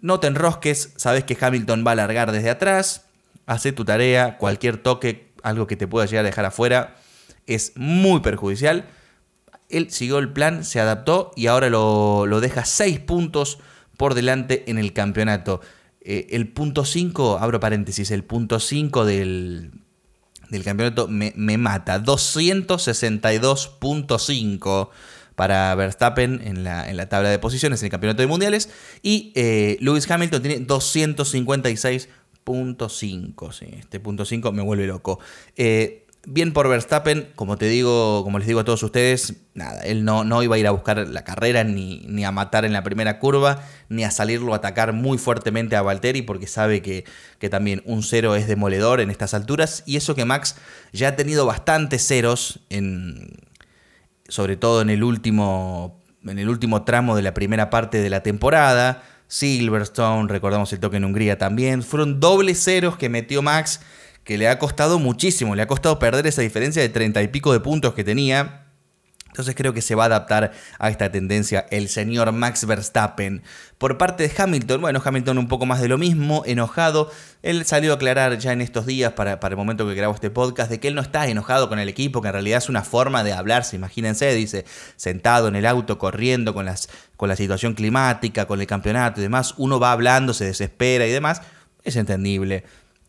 no 0.00 0.20
te 0.20 0.26
enrosques, 0.26 0.92
sabes 0.96 1.24
que 1.24 1.36
Hamilton 1.40 1.84
va 1.86 1.92
a 1.92 1.96
largar 1.96 2.30
desde 2.30 2.50
atrás, 2.50 3.06
hace 3.46 3.72
tu 3.72 3.84
tarea, 3.84 4.36
cualquier 4.36 4.76
toque, 4.76 5.32
algo 5.42 5.66
que 5.66 5.76
te 5.76 5.88
pueda 5.88 6.06
llegar 6.06 6.24
a 6.24 6.28
dejar 6.28 6.44
afuera, 6.44 6.96
es 7.46 7.72
muy 7.76 8.20
perjudicial. 8.20 8.86
Él 9.70 9.90
siguió 9.90 10.18
el 10.18 10.32
plan, 10.32 10.64
se 10.64 10.80
adaptó 10.80 11.32
y 11.36 11.46
ahora 11.46 11.68
lo, 11.68 12.26
lo 12.26 12.40
deja 12.40 12.64
6 12.64 13.00
puntos 13.00 13.58
por 13.98 14.14
delante 14.14 14.64
en 14.70 14.78
el 14.78 14.94
campeonato. 14.94 15.60
Eh, 16.00 16.28
el 16.30 16.48
punto 16.48 16.86
5, 16.86 17.36
abro 17.38 17.60
paréntesis, 17.60 18.10
el 18.10 18.24
punto 18.24 18.60
5 18.60 19.04
del, 19.04 19.72
del 20.48 20.64
campeonato 20.64 21.06
me, 21.08 21.58
mata. 21.58 22.02
262.5 22.02 24.88
para 25.34 25.74
Verstappen 25.74 26.40
en 26.42 26.64
la, 26.64 26.88
en 26.88 26.96
la, 26.96 27.10
tabla 27.10 27.28
de 27.28 27.38
posiciones 27.38 27.82
en 27.82 27.86
el 27.86 27.90
campeonato 27.90 28.22
de 28.22 28.28
mundiales. 28.28 28.70
Y 29.02 29.32
eh, 29.34 29.76
Lewis 29.80 30.10
Hamilton 30.10 30.40
tiene 30.40 30.66
256.5. 30.66 33.52
Sí, 33.52 33.66
este 33.78 34.00
punto 34.00 34.24
5 34.24 34.50
me 34.52 34.62
vuelve 34.62 34.86
loco. 34.86 35.20
Eh, 35.56 36.06
bien 36.30 36.52
por 36.52 36.68
Verstappen, 36.68 37.28
como 37.34 37.56
te 37.56 37.66
digo, 37.66 38.22
como 38.22 38.38
les 38.38 38.46
digo 38.46 38.60
a 38.60 38.64
todos 38.64 38.82
ustedes, 38.82 39.34
nada, 39.54 39.80
él 39.80 40.04
no, 40.04 40.24
no 40.24 40.42
iba 40.42 40.56
a 40.56 40.58
ir 40.58 40.66
a 40.66 40.72
buscar 40.72 41.08
la 41.08 41.24
carrera 41.24 41.64
ni, 41.64 42.04
ni, 42.06 42.24
a 42.24 42.30
matar 42.30 42.66
en 42.66 42.74
la 42.74 42.82
primera 42.82 43.18
curva, 43.18 43.62
ni 43.88 44.04
a 44.04 44.10
salirlo 44.10 44.52
a 44.52 44.56
atacar 44.56 44.92
muy 44.92 45.16
fuertemente 45.16 45.74
a 45.74 45.82
Valtteri, 45.82 46.20
porque 46.20 46.46
sabe 46.46 46.82
que, 46.82 47.04
que, 47.38 47.48
también 47.48 47.82
un 47.86 48.02
cero 48.02 48.36
es 48.36 48.46
demoledor 48.46 49.00
en 49.00 49.10
estas 49.10 49.32
alturas, 49.32 49.82
y 49.86 49.96
eso 49.96 50.14
que 50.14 50.26
Max 50.26 50.56
ya 50.92 51.08
ha 51.08 51.16
tenido 51.16 51.46
bastantes 51.46 52.06
ceros, 52.06 52.60
en, 52.68 53.32
sobre 54.28 54.56
todo 54.56 54.82
en 54.82 54.90
el 54.90 55.02
último, 55.02 56.02
en 56.26 56.38
el 56.38 56.50
último 56.50 56.84
tramo 56.84 57.16
de 57.16 57.22
la 57.22 57.32
primera 57.32 57.70
parte 57.70 58.02
de 58.02 58.10
la 58.10 58.22
temporada. 58.22 59.02
Silverstone, 59.28 60.28
recordamos 60.28 60.72
el 60.72 60.80
toque 60.80 60.98
en 60.98 61.04
Hungría 61.04 61.38
también, 61.38 61.82
fueron 61.82 62.20
dobles 62.20 62.62
ceros 62.62 62.96
que 62.96 63.08
metió 63.08 63.42
Max 63.42 63.80
que 64.28 64.36
le 64.36 64.46
ha 64.46 64.58
costado 64.58 64.98
muchísimo, 64.98 65.56
le 65.56 65.62
ha 65.62 65.66
costado 65.66 65.98
perder 65.98 66.26
esa 66.26 66.42
diferencia 66.42 66.82
de 66.82 66.90
treinta 66.90 67.22
y 67.22 67.28
pico 67.28 67.50
de 67.54 67.60
puntos 67.60 67.94
que 67.94 68.04
tenía. 68.04 68.66
Entonces 69.28 69.54
creo 69.54 69.72
que 69.72 69.80
se 69.80 69.94
va 69.94 70.02
a 70.02 70.06
adaptar 70.06 70.52
a 70.78 70.90
esta 70.90 71.10
tendencia 71.10 71.66
el 71.70 71.88
señor 71.88 72.30
Max 72.32 72.66
Verstappen. 72.66 73.42
Por 73.78 73.96
parte 73.96 74.28
de 74.28 74.32
Hamilton, 74.36 74.82
bueno, 74.82 75.00
Hamilton 75.02 75.38
un 75.38 75.48
poco 75.48 75.64
más 75.64 75.80
de 75.80 75.88
lo 75.88 75.96
mismo, 75.96 76.42
enojado. 76.44 77.10
Él 77.42 77.64
salió 77.64 77.92
a 77.92 77.94
aclarar 77.94 78.36
ya 78.36 78.52
en 78.52 78.60
estos 78.60 78.84
días, 78.84 79.14
para, 79.14 79.40
para 79.40 79.54
el 79.54 79.56
momento 79.56 79.88
que 79.88 79.94
grabo 79.94 80.12
este 80.12 80.28
podcast, 80.28 80.70
de 80.70 80.78
que 80.78 80.88
él 80.88 80.94
no 80.94 81.00
está 81.00 81.26
enojado 81.26 81.70
con 81.70 81.78
el 81.78 81.88
equipo, 81.88 82.20
que 82.20 82.28
en 82.28 82.34
realidad 82.34 82.58
es 82.58 82.68
una 82.68 82.82
forma 82.82 83.24
de 83.24 83.32
hablarse, 83.32 83.76
imagínense, 83.76 84.34
dice, 84.34 84.66
sentado 84.96 85.48
en 85.48 85.56
el 85.56 85.64
auto, 85.64 85.96
corriendo 85.96 86.52
con, 86.52 86.66
las, 86.66 86.90
con 87.16 87.30
la 87.30 87.36
situación 87.36 87.72
climática, 87.72 88.44
con 88.44 88.60
el 88.60 88.66
campeonato 88.66 89.20
y 89.20 89.22
demás, 89.22 89.54
uno 89.56 89.80
va 89.80 89.92
hablando, 89.92 90.34
se 90.34 90.44
desespera 90.44 91.06
y 91.06 91.12
demás, 91.12 91.40
es 91.82 91.96
entendible. 91.96 92.64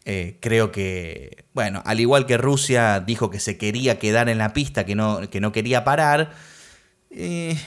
Eh, 0.06 0.38
creo 0.40 0.72
que, 0.72 1.46
bueno, 1.54 1.84
al 1.86 2.00
igual 2.00 2.26
que 2.26 2.38
Rusia 2.38 3.00
dijo 3.00 3.30
que 3.30 3.40
se 3.40 3.58
quería 3.58 4.00
quedar 4.00 4.30
en 4.30 4.38
la 4.38 4.54
pista, 4.54 4.86
que 4.86 4.96
no, 4.96 5.30
que 5.30 5.42
no 5.42 5.52
quería 5.52 5.84
parar, 5.84 6.32
eh, 7.12 7.58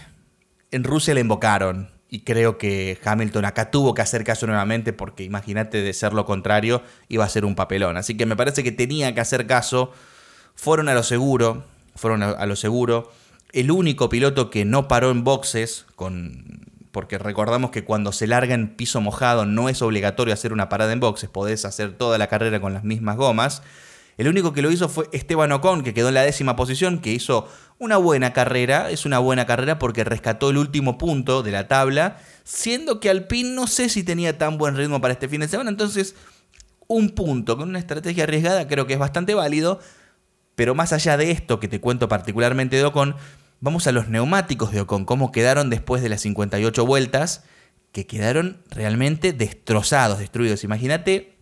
en 0.70 0.84
Rusia 0.84 1.14
le 1.14 1.20
invocaron. 1.20 1.90
Y 2.08 2.20
creo 2.20 2.58
que 2.58 2.98
Hamilton 3.02 3.46
acá 3.46 3.70
tuvo 3.70 3.94
que 3.94 4.02
hacer 4.02 4.22
caso 4.22 4.46
nuevamente 4.46 4.92
porque 4.92 5.24
imagínate 5.24 5.80
de 5.80 5.94
ser 5.94 6.12
lo 6.12 6.26
contrario 6.26 6.82
iba 7.08 7.24
a 7.24 7.28
ser 7.28 7.46
un 7.46 7.54
papelón. 7.54 7.96
Así 7.96 8.16
que 8.16 8.26
me 8.26 8.36
parece 8.36 8.62
que 8.62 8.72
tenía 8.72 9.14
que 9.14 9.20
hacer 9.20 9.46
caso. 9.46 9.92
Fueron 10.54 10.90
a 10.90 10.94
lo 10.94 11.02
seguro, 11.02 11.64
fueron 11.96 12.22
a 12.22 12.44
lo 12.44 12.56
seguro. 12.56 13.10
El 13.52 13.70
único 13.70 14.10
piloto 14.10 14.50
que 14.50 14.66
no 14.66 14.88
paró 14.88 15.10
en 15.10 15.24
boxes 15.24 15.86
con 15.96 16.61
porque 16.92 17.18
recordamos 17.18 17.70
que 17.70 17.84
cuando 17.84 18.12
se 18.12 18.26
larga 18.26 18.54
en 18.54 18.76
piso 18.76 19.00
mojado 19.00 19.46
no 19.46 19.68
es 19.68 19.82
obligatorio 19.82 20.34
hacer 20.34 20.52
una 20.52 20.68
parada 20.68 20.92
en 20.92 21.00
boxes, 21.00 21.30
podés 21.30 21.64
hacer 21.64 21.96
toda 21.96 22.18
la 22.18 22.28
carrera 22.28 22.60
con 22.60 22.74
las 22.74 22.84
mismas 22.84 23.16
gomas. 23.16 23.62
El 24.18 24.28
único 24.28 24.52
que 24.52 24.60
lo 24.60 24.70
hizo 24.70 24.90
fue 24.90 25.08
Esteban 25.12 25.52
Ocon, 25.52 25.82
que 25.82 25.94
quedó 25.94 26.08
en 26.08 26.14
la 26.14 26.22
décima 26.22 26.54
posición, 26.54 27.00
que 27.00 27.12
hizo 27.12 27.48
una 27.78 27.96
buena 27.96 28.34
carrera. 28.34 28.90
Es 28.90 29.06
una 29.06 29.18
buena 29.18 29.46
carrera 29.46 29.78
porque 29.78 30.04
rescató 30.04 30.50
el 30.50 30.58
último 30.58 30.98
punto 30.98 31.42
de 31.42 31.50
la 31.50 31.66
tabla, 31.66 32.18
siendo 32.44 33.00
que 33.00 33.08
Alpine 33.08 33.54
no 33.54 33.66
sé 33.66 33.88
si 33.88 34.02
tenía 34.02 34.36
tan 34.36 34.58
buen 34.58 34.76
ritmo 34.76 35.00
para 35.00 35.14
este 35.14 35.28
fin 35.28 35.40
de 35.40 35.48
semana. 35.48 35.70
Entonces, 35.70 36.14
un 36.88 37.10
punto 37.10 37.56
con 37.56 37.70
una 37.70 37.78
estrategia 37.78 38.24
arriesgada 38.24 38.68
creo 38.68 38.86
que 38.86 38.92
es 38.92 38.98
bastante 38.98 39.34
válido. 39.34 39.80
Pero 40.54 40.74
más 40.74 40.92
allá 40.92 41.16
de 41.16 41.30
esto 41.30 41.58
que 41.58 41.68
te 41.68 41.80
cuento 41.80 42.08
particularmente 42.08 42.76
de 42.76 42.84
Ocon, 42.84 43.16
Vamos 43.62 43.86
a 43.86 43.92
los 43.92 44.08
neumáticos 44.08 44.72
de 44.72 44.80
Ocon, 44.80 45.04
cómo 45.04 45.30
quedaron 45.30 45.70
después 45.70 46.02
de 46.02 46.08
las 46.08 46.22
58 46.22 46.84
vueltas, 46.84 47.44
que 47.92 48.08
quedaron 48.08 48.60
realmente 48.70 49.32
destrozados, 49.32 50.18
destruidos. 50.18 50.64
Imagínate 50.64 51.38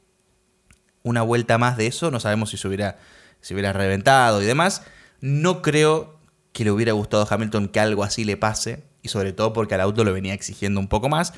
una 1.03 1.23
vuelta 1.23 1.57
más 1.57 1.79
de 1.79 1.87
eso, 1.87 2.11
no 2.11 2.21
sabemos 2.21 2.50
si 2.50 2.59
se 2.59 2.69
hubiera, 2.69 2.99
hubiera 3.50 3.73
reventado 3.73 4.43
y 4.43 4.45
demás. 4.45 4.83
No 5.23 5.62
creo 5.62 6.21
que 6.53 6.65
le 6.65 6.71
hubiera 6.71 6.93
gustado 6.93 7.23
a 7.23 7.35
Hamilton 7.35 7.69
que 7.69 7.81
algo 7.81 8.05
así 8.05 8.25
le 8.25 8.37
pase, 8.37 8.85
y 9.00 9.09
sobre 9.09 9.33
todo 9.33 9.55
porque 9.55 9.75
al 9.77 9.81
auto 9.81 10.05
lo 10.05 10.12
venía 10.12 10.35
exigiendo 10.35 10.79
un 10.79 10.89
poco 10.89 11.09
más. 11.09 11.33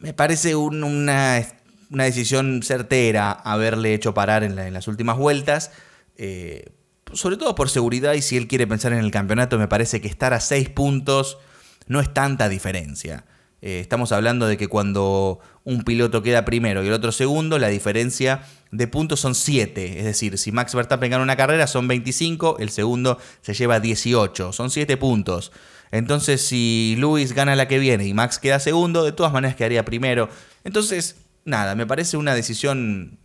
Me 0.00 0.12
parece 0.12 0.56
una, 0.56 1.40
decisión 1.88 2.64
certera 2.64 3.30
haberle 3.30 3.94
hecho 3.94 4.12
parar 4.12 4.42
en 4.42 4.74
las 4.74 4.88
últimas 4.88 5.18
vueltas 5.18 5.70
Eh, 6.16 6.72
sobre 7.14 7.36
todo 7.36 7.54
por 7.54 7.70
seguridad 7.70 8.14
y 8.14 8.22
si 8.22 8.36
él 8.36 8.48
quiere 8.48 8.66
pensar 8.66 8.92
en 8.92 8.98
el 8.98 9.10
campeonato, 9.10 9.58
me 9.58 9.68
parece 9.68 10.00
que 10.00 10.08
estar 10.08 10.32
a 10.32 10.40
6 10.40 10.70
puntos 10.70 11.38
no 11.86 12.00
es 12.00 12.12
tanta 12.12 12.48
diferencia. 12.48 13.24
Eh, 13.60 13.78
estamos 13.78 14.10
hablando 14.10 14.46
de 14.46 14.56
que 14.56 14.66
cuando 14.66 15.38
un 15.62 15.84
piloto 15.84 16.22
queda 16.22 16.44
primero 16.44 16.82
y 16.82 16.88
el 16.88 16.92
otro 16.92 17.12
segundo, 17.12 17.58
la 17.60 17.68
diferencia 17.68 18.42
de 18.72 18.88
puntos 18.88 19.20
son 19.20 19.36
7. 19.36 19.98
Es 19.98 20.04
decir, 20.04 20.36
si 20.36 20.50
Max 20.50 20.74
Verstappen 20.74 21.10
gana 21.10 21.22
una 21.22 21.36
carrera 21.36 21.68
son 21.68 21.86
25, 21.86 22.56
el 22.58 22.70
segundo 22.70 23.18
se 23.40 23.54
lleva 23.54 23.78
18. 23.78 24.52
Son 24.52 24.70
7 24.70 24.96
puntos. 24.96 25.52
Entonces, 25.92 26.40
si 26.44 26.96
Luis 26.98 27.34
gana 27.34 27.54
la 27.54 27.68
que 27.68 27.78
viene 27.78 28.06
y 28.06 28.14
Max 28.14 28.38
queda 28.38 28.58
segundo, 28.58 29.04
de 29.04 29.12
todas 29.12 29.32
maneras 29.32 29.54
quedaría 29.54 29.84
primero. 29.84 30.28
Entonces, 30.64 31.16
nada, 31.44 31.74
me 31.76 31.86
parece 31.86 32.16
una 32.16 32.34
decisión. 32.34 33.18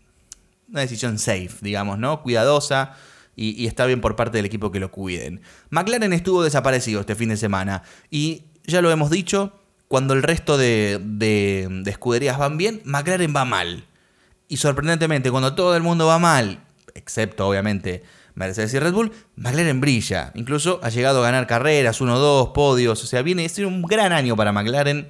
Una 0.70 0.82
decisión 0.82 1.18
safe, 1.18 1.56
digamos, 1.62 1.98
¿no? 1.98 2.22
Cuidadosa. 2.22 2.96
Y, 3.40 3.68
está 3.68 3.86
bien 3.86 4.02
por 4.02 4.16
parte 4.16 4.38
del 4.38 4.46
equipo 4.46 4.72
que 4.72 4.80
lo 4.80 4.90
cuiden. 4.90 5.42
McLaren 5.70 6.12
estuvo 6.12 6.44
desaparecido 6.44 7.02
este 7.02 7.16
fin 7.16 7.30
de 7.30 7.38
semana. 7.38 7.84
Y 8.10 8.46
ya 8.66 8.82
lo 8.82 8.90
hemos 8.90 9.12
dicho, 9.12 9.54
cuando 9.88 10.16
el 10.16 10.24
resto 10.24 10.58
de, 10.58 11.00
de, 11.02 11.84
escuderías 11.86 12.40
van 12.40 12.58
bien, 12.58 12.82
McLaren 12.84 13.34
va 13.36 13.46
mal. 13.46 13.86
Y 14.48 14.58
sorprendentemente, 14.58 15.30
cuando 15.30 15.54
todo 15.54 15.78
el 15.78 15.84
mundo 15.84 16.08
va 16.08 16.18
mal, 16.18 16.64
excepto 16.96 17.48
obviamente 17.48 18.02
Mercedes 18.34 18.74
y 18.74 18.80
Red 18.80 18.94
Bull, 18.94 19.12
McLaren 19.36 19.82
brilla. 19.82 20.32
Incluso 20.34 20.80
ha 20.82 20.90
llegado 20.90 21.20
a 21.20 21.24
ganar 21.24 21.46
carreras, 21.46 22.02
1-2, 22.02 22.54
podios. 22.54 23.04
O 23.04 23.08
sea, 23.08 23.22
viene 23.22 23.48
ser 23.50 23.68
un 23.68 23.84
gran 23.84 24.14
año 24.14 24.36
para 24.36 24.52
McLaren 24.52 25.08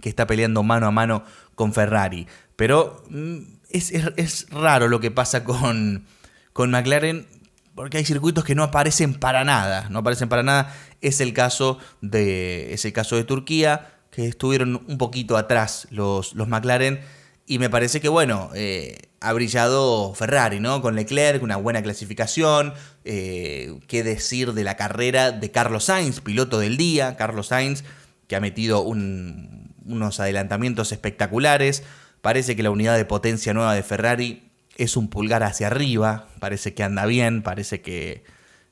que 0.00 0.08
está 0.08 0.26
peleando 0.26 0.64
mano 0.64 0.88
a 0.88 0.90
mano 0.90 1.24
con 1.54 1.72
Ferrari. 1.72 2.26
Pero 2.56 3.04
mm, 3.10 3.38
es, 3.70 4.46
raro 4.50 4.88
lo 4.88 4.98
que 4.98 5.12
pasa 5.12 5.44
con, 5.44 6.04
con 6.52 6.72
McLaren 6.72 7.26
porque 7.74 7.98
hay 7.98 8.04
circuitos 8.04 8.44
que 8.44 8.54
no 8.54 8.62
aparecen 8.62 9.14
para 9.14 9.44
nada, 9.44 9.88
no 9.90 10.00
aparecen 10.00 10.28
para 10.28 10.42
nada. 10.42 10.74
Es 11.00 11.20
el 11.20 11.32
caso 11.32 11.78
de, 12.00 12.72
es 12.72 12.84
el 12.84 12.92
caso 12.92 13.16
de 13.16 13.24
Turquía, 13.24 13.94
que 14.10 14.28
estuvieron 14.28 14.84
un 14.86 14.98
poquito 14.98 15.36
atrás 15.36 15.88
los, 15.90 16.34
los 16.34 16.48
McLaren. 16.48 17.00
Y 17.46 17.58
me 17.58 17.68
parece 17.68 18.00
que, 18.00 18.08
bueno, 18.08 18.50
eh, 18.54 18.96
ha 19.20 19.32
brillado 19.32 20.14
Ferrari, 20.14 20.60
¿no? 20.60 20.80
Con 20.80 20.94
Leclerc, 20.94 21.42
una 21.42 21.56
buena 21.56 21.82
clasificación. 21.82 22.72
Eh, 23.04 23.80
¿Qué 23.86 24.02
decir 24.02 24.52
de 24.52 24.64
la 24.64 24.76
carrera 24.76 25.32
de 25.32 25.50
Carlos 25.50 25.84
Sainz, 25.84 26.20
piloto 26.20 26.58
del 26.58 26.76
día? 26.76 27.16
Carlos 27.16 27.48
Sainz, 27.48 27.84
que 28.28 28.36
ha 28.36 28.40
metido 28.40 28.82
unos 28.82 30.20
adelantamientos 30.20 30.92
espectaculares. 30.92 31.82
Parece 32.22 32.56
que 32.56 32.62
la 32.62 32.70
unidad 32.70 32.96
de 32.96 33.04
potencia 33.04 33.52
nueva 33.52 33.74
de 33.74 33.82
Ferrari 33.82 34.53
es 34.76 34.96
un 34.96 35.08
pulgar 35.08 35.42
hacia 35.42 35.68
arriba. 35.68 36.28
Parece 36.40 36.74
que 36.74 36.82
anda 36.82 37.06
bien, 37.06 37.42
parece 37.42 37.80
que, 37.80 38.24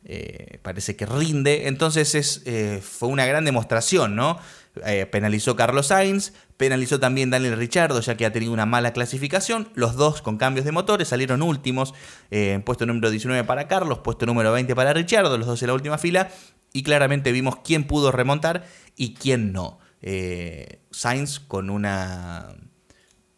eh, 0.04 0.58
parece 0.62 0.96
que 0.96 1.06
rinde. 1.06 1.68
Entonces 1.68 2.14
es, 2.14 2.42
fue 2.82 3.08
una 3.08 3.26
gran 3.26 3.44
demostración, 3.44 4.16
¿no? 4.16 4.38
Eh, 4.86 5.04
penalizó 5.04 5.54
Carlos 5.54 5.88
Sainz, 5.88 6.32
penalizó 6.56 6.98
también 6.98 7.28
Daniel 7.28 7.58
Richardo, 7.58 8.00
ya 8.00 8.16
que 8.16 8.24
ha 8.24 8.32
tenido 8.32 8.52
una 8.52 8.64
mala 8.64 8.92
clasificación. 8.92 9.68
Los 9.74 9.96
dos 9.96 10.22
con 10.22 10.38
cambios 10.38 10.64
de 10.64 10.72
motores 10.72 11.08
salieron 11.08 11.42
últimos. 11.42 11.92
Eh, 12.30 12.60
puesto 12.64 12.86
número 12.86 13.10
19 13.10 13.44
para 13.44 13.68
Carlos, 13.68 13.98
puesto 13.98 14.24
número 14.24 14.50
20 14.52 14.74
para 14.74 14.94
Richardo, 14.94 15.36
los 15.36 15.46
dos 15.46 15.62
en 15.62 15.68
la 15.68 15.74
última 15.74 15.98
fila. 15.98 16.30
Y 16.72 16.82
claramente 16.84 17.32
vimos 17.32 17.56
quién 17.62 17.84
pudo 17.84 18.12
remontar 18.12 18.64
y 18.96 19.12
quién 19.14 19.52
no. 19.52 19.78
Eh, 20.00 20.80
Sainz 20.90 21.38
con 21.38 21.68
una 21.68 22.54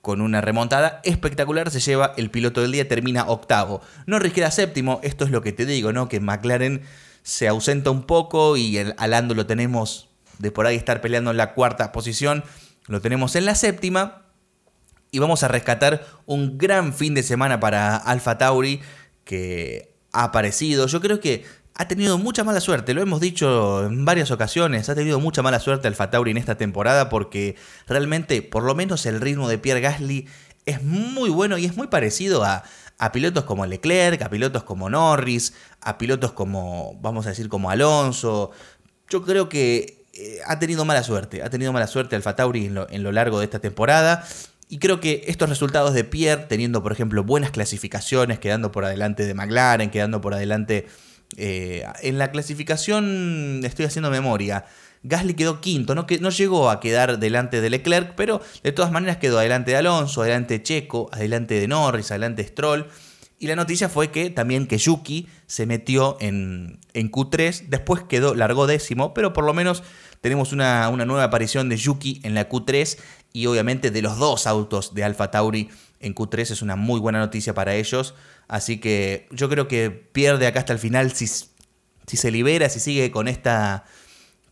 con 0.04 0.20
una 0.20 0.42
remontada 0.42 1.00
espectacular 1.02 1.70
se 1.70 1.80
lleva 1.80 2.12
el 2.18 2.30
piloto 2.30 2.61
del 2.61 2.73
día, 2.73 2.87
termina 2.87 3.25
octavo. 3.26 3.80
Norris 4.04 4.34
queda 4.34 4.50
séptimo, 4.50 5.00
esto 5.02 5.25
es 5.25 5.30
lo 5.30 5.40
que 5.40 5.54
te 5.54 5.64
digo, 5.64 5.94
¿no? 5.94 6.11
Que 6.11 6.20
McLaren 6.20 6.82
se 7.23 7.49
ausenta 7.49 7.90
un 7.90 8.02
poco 8.02 8.58
y 8.58 8.76
el, 8.76 8.94
al 8.99 9.12
Lando 9.12 9.34
lo 9.34 9.46
tenemos 9.46 10.11
de 10.38 10.50
por 10.50 10.66
ahí 10.66 10.76
estar 10.76 11.00
peleando 11.00 11.30
en 11.30 11.38
la 11.38 11.54
cuarta 11.54 11.90
posición, 11.90 12.44
lo 12.87 13.00
tenemos 13.00 13.34
en 13.34 13.46
la 13.46 13.54
séptima. 13.54 14.26
Y 15.11 15.20
vamos 15.20 15.42
a 15.42 15.49
rescatar 15.49 16.04
un 16.26 16.58
gran 16.58 16.92
fin 16.92 17.14
de 17.14 17.23
semana 17.23 17.58
para 17.58 17.96
Alfa 17.96 18.37
Tauri 18.37 18.82
que 19.25 19.94
ha 20.12 20.25
aparecido. 20.25 20.87
Yo 20.87 21.00
creo 21.00 21.18
que 21.18 21.46
ha 21.76 21.88
tenido 21.88 22.18
mucha 22.18 22.44
mala 22.44 22.60
suerte, 22.60 22.94
lo 22.94 23.02
hemos 23.02 23.20
dicho 23.20 23.84
en 23.84 24.04
varias 24.04 24.30
ocasiones, 24.30 24.88
ha 24.88 24.94
tenido 24.94 25.18
mucha 25.18 25.42
mala 25.42 25.58
suerte 25.58 25.88
Alfa 25.88 26.10
Tauri 26.10 26.30
en 26.30 26.36
esta 26.36 26.56
temporada 26.56 27.08
porque 27.08 27.56
realmente, 27.88 28.42
por 28.42 28.62
lo 28.62 28.74
menos 28.74 29.06
el 29.06 29.20
ritmo 29.20 29.48
de 29.48 29.58
Pierre 29.58 29.80
Gasly 29.80 30.28
es 30.66 30.82
muy 30.82 31.30
bueno 31.30 31.58
y 31.58 31.64
es 31.64 31.76
muy 31.76 31.88
parecido 31.88 32.44
a, 32.44 32.62
a 32.98 33.12
pilotos 33.12 33.44
como 33.44 33.66
Leclerc, 33.66 34.22
a 34.22 34.30
pilotos 34.30 34.62
como 34.62 34.88
Norris, 34.88 35.54
a 35.80 35.98
pilotos 35.98 36.32
como, 36.32 36.96
vamos 37.00 37.26
a 37.26 37.30
decir, 37.30 37.48
como 37.48 37.70
Alonso. 37.70 38.52
Yo 39.08 39.22
creo 39.22 39.48
que 39.48 40.04
eh, 40.14 40.38
ha 40.46 40.58
tenido 40.58 40.84
mala 40.84 41.02
suerte. 41.02 41.42
Ha 41.42 41.50
tenido 41.50 41.72
mala 41.72 41.86
suerte 41.86 42.16
Alfa 42.16 42.36
Tauri 42.36 42.66
en 42.66 42.74
lo, 42.74 42.88
en 42.88 43.02
lo 43.02 43.12
largo 43.12 43.40
de 43.40 43.44
esta 43.44 43.58
temporada. 43.58 44.24
Y 44.68 44.78
creo 44.78 45.00
que 45.00 45.24
estos 45.26 45.48
resultados 45.48 45.92
de 45.92 46.04
Pierre, 46.04 46.46
teniendo 46.48 46.82
por 46.82 46.92
ejemplo 46.92 47.22
buenas 47.24 47.50
clasificaciones, 47.50 48.38
quedando 48.38 48.72
por 48.72 48.84
adelante 48.84 49.26
de 49.26 49.34
McLaren, 49.34 49.90
quedando 49.90 50.20
por 50.20 50.34
adelante 50.34 50.86
eh, 51.36 51.84
en 52.02 52.18
la 52.18 52.30
clasificación, 52.30 53.60
estoy 53.64 53.86
haciendo 53.86 54.10
memoria, 54.10 54.64
Gasly 55.02 55.34
quedó 55.34 55.60
quinto, 55.60 55.94
no, 55.94 56.06
que, 56.06 56.18
no 56.18 56.30
llegó 56.30 56.70
a 56.70 56.80
quedar 56.80 57.18
delante 57.18 57.60
de 57.60 57.70
Leclerc, 57.70 58.14
pero 58.14 58.40
de 58.62 58.72
todas 58.72 58.90
maneras 58.90 59.18
quedó 59.18 59.38
adelante 59.38 59.72
de 59.72 59.76
Alonso, 59.76 60.22
adelante 60.22 60.54
de 60.58 60.62
Checo, 60.62 61.10
adelante 61.12 61.60
de 61.60 61.68
Norris, 61.68 62.10
adelante 62.10 62.42
de 62.42 62.48
Stroll. 62.48 62.86
Y 63.38 63.46
la 63.48 63.56
noticia 63.56 63.90
fue 63.90 64.10
que 64.10 64.30
también 64.30 64.66
que 64.66 64.78
Yuki 64.78 65.28
se 65.46 65.66
metió 65.66 66.16
en, 66.20 66.78
en 66.94 67.10
Q3, 67.10 67.66
después 67.68 68.04
quedó, 68.04 68.34
largó 68.34 68.66
décimo, 68.66 69.12
pero 69.12 69.34
por 69.34 69.44
lo 69.44 69.52
menos 69.52 69.82
tenemos 70.24 70.52
una, 70.52 70.90
nueva 70.90 71.24
aparición 71.24 71.68
de 71.68 71.76
Yuki 71.76 72.22
en 72.24 72.32
la 72.32 72.48
Q3 72.48 72.96
y 73.34 73.44
obviamente 73.44 73.90
de 73.90 74.00
los 74.00 74.16
dos 74.16 74.46
autos 74.46 74.94
de 74.94 75.04
Alfa 75.04 75.30
Tauri 75.30 75.68
en 76.00 76.14
Q3 76.14 76.50
es 76.50 76.62
una 76.62 76.76
muy 76.76 77.00
buena 77.00 77.18
noticia 77.18 77.54
para 77.54 77.74
ellos. 77.74 78.14
Así 78.48 78.78
que 78.78 79.26
yo 79.30 79.48
creo 79.48 79.68
que 79.68 79.90
pierde 79.90 80.46
acá 80.46 80.60
hasta 80.60 80.72
el 80.72 80.78
final 80.78 81.12
si, 81.12 81.26
si 81.26 82.16
se 82.16 82.30
libera, 82.30 82.68
si 82.68 82.80
sigue 82.80 83.10
con 83.10 83.28
esta... 83.28 83.84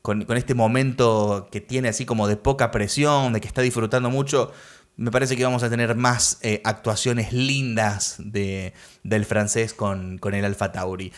Con, 0.03 0.27
este 0.37 0.55
momento 0.57 1.49
que 1.53 1.61
tiene 1.61 1.89
así 1.89 2.05
como 2.05 2.27
de 2.27 2.37
poca 2.37 2.73
presión, 2.73 3.33
de 3.33 3.41
que 3.41 3.47
está 3.47 3.63
disfrutando 3.63 4.11
mucho, 4.11 4.51
me 4.97 5.13
parece 5.13 5.37
que 5.37 5.45
vamos 5.45 5.63
a 5.63 5.71
tener 5.71 5.95
más 5.95 6.39
eh, 6.43 6.61
actuaciones 6.65 7.33
lindas 7.33 8.17
de, 8.19 8.75
del 9.05 9.25
francés 9.25 9.75
con, 9.75 10.19
con 10.19 10.35
el 10.35 10.45
Alfa 10.45 10.73
Tauri. 10.73 11.13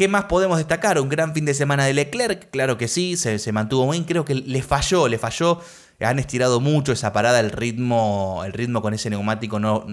¿Qué 0.00 0.08
más 0.08 0.24
podemos 0.24 0.56
destacar? 0.56 0.98
Un 0.98 1.10
gran 1.10 1.34
fin 1.34 1.44
de 1.44 1.52
semana 1.52 1.84
de 1.84 1.92
Leclerc, 1.92 2.48
claro 2.50 2.78
que 2.78 2.88
sí, 2.88 3.18
se, 3.18 3.52
mantuvo 3.52 3.90
bien, 3.90 4.04
creo 4.04 4.24
que 4.24 4.34
le 4.34 4.62
falló, 4.62 5.08
le 5.08 5.18
falló. 5.18 5.60
Han 6.00 6.18
estirado 6.18 6.60
mucho 6.60 6.92
esa 6.92 7.12
parada, 7.12 7.40
el 7.40 7.50
ritmo, 7.50 8.42
el 8.44 8.52
ritmo 8.52 8.80
con 8.80 8.94
ese 8.94 9.10
neumático 9.10 9.58
no, 9.58 9.86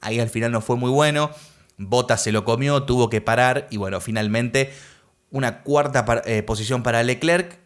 ahí 0.00 0.18
al 0.18 0.28
final 0.28 0.50
no 0.50 0.60
fue 0.60 0.76
muy 0.76 0.90
bueno. 0.90 1.30
Bota 1.78 2.16
se 2.16 2.32
lo 2.32 2.44
comió, 2.44 2.82
tuvo 2.82 3.08
que 3.08 3.20
parar 3.20 3.68
y 3.70 3.76
bueno, 3.76 4.00
finalmente 4.00 4.72
una 5.30 5.62
cuarta 5.62 6.04
eh, 6.26 6.42
posición 6.42 6.82
para 6.82 7.02
Leclerc, 7.02 7.58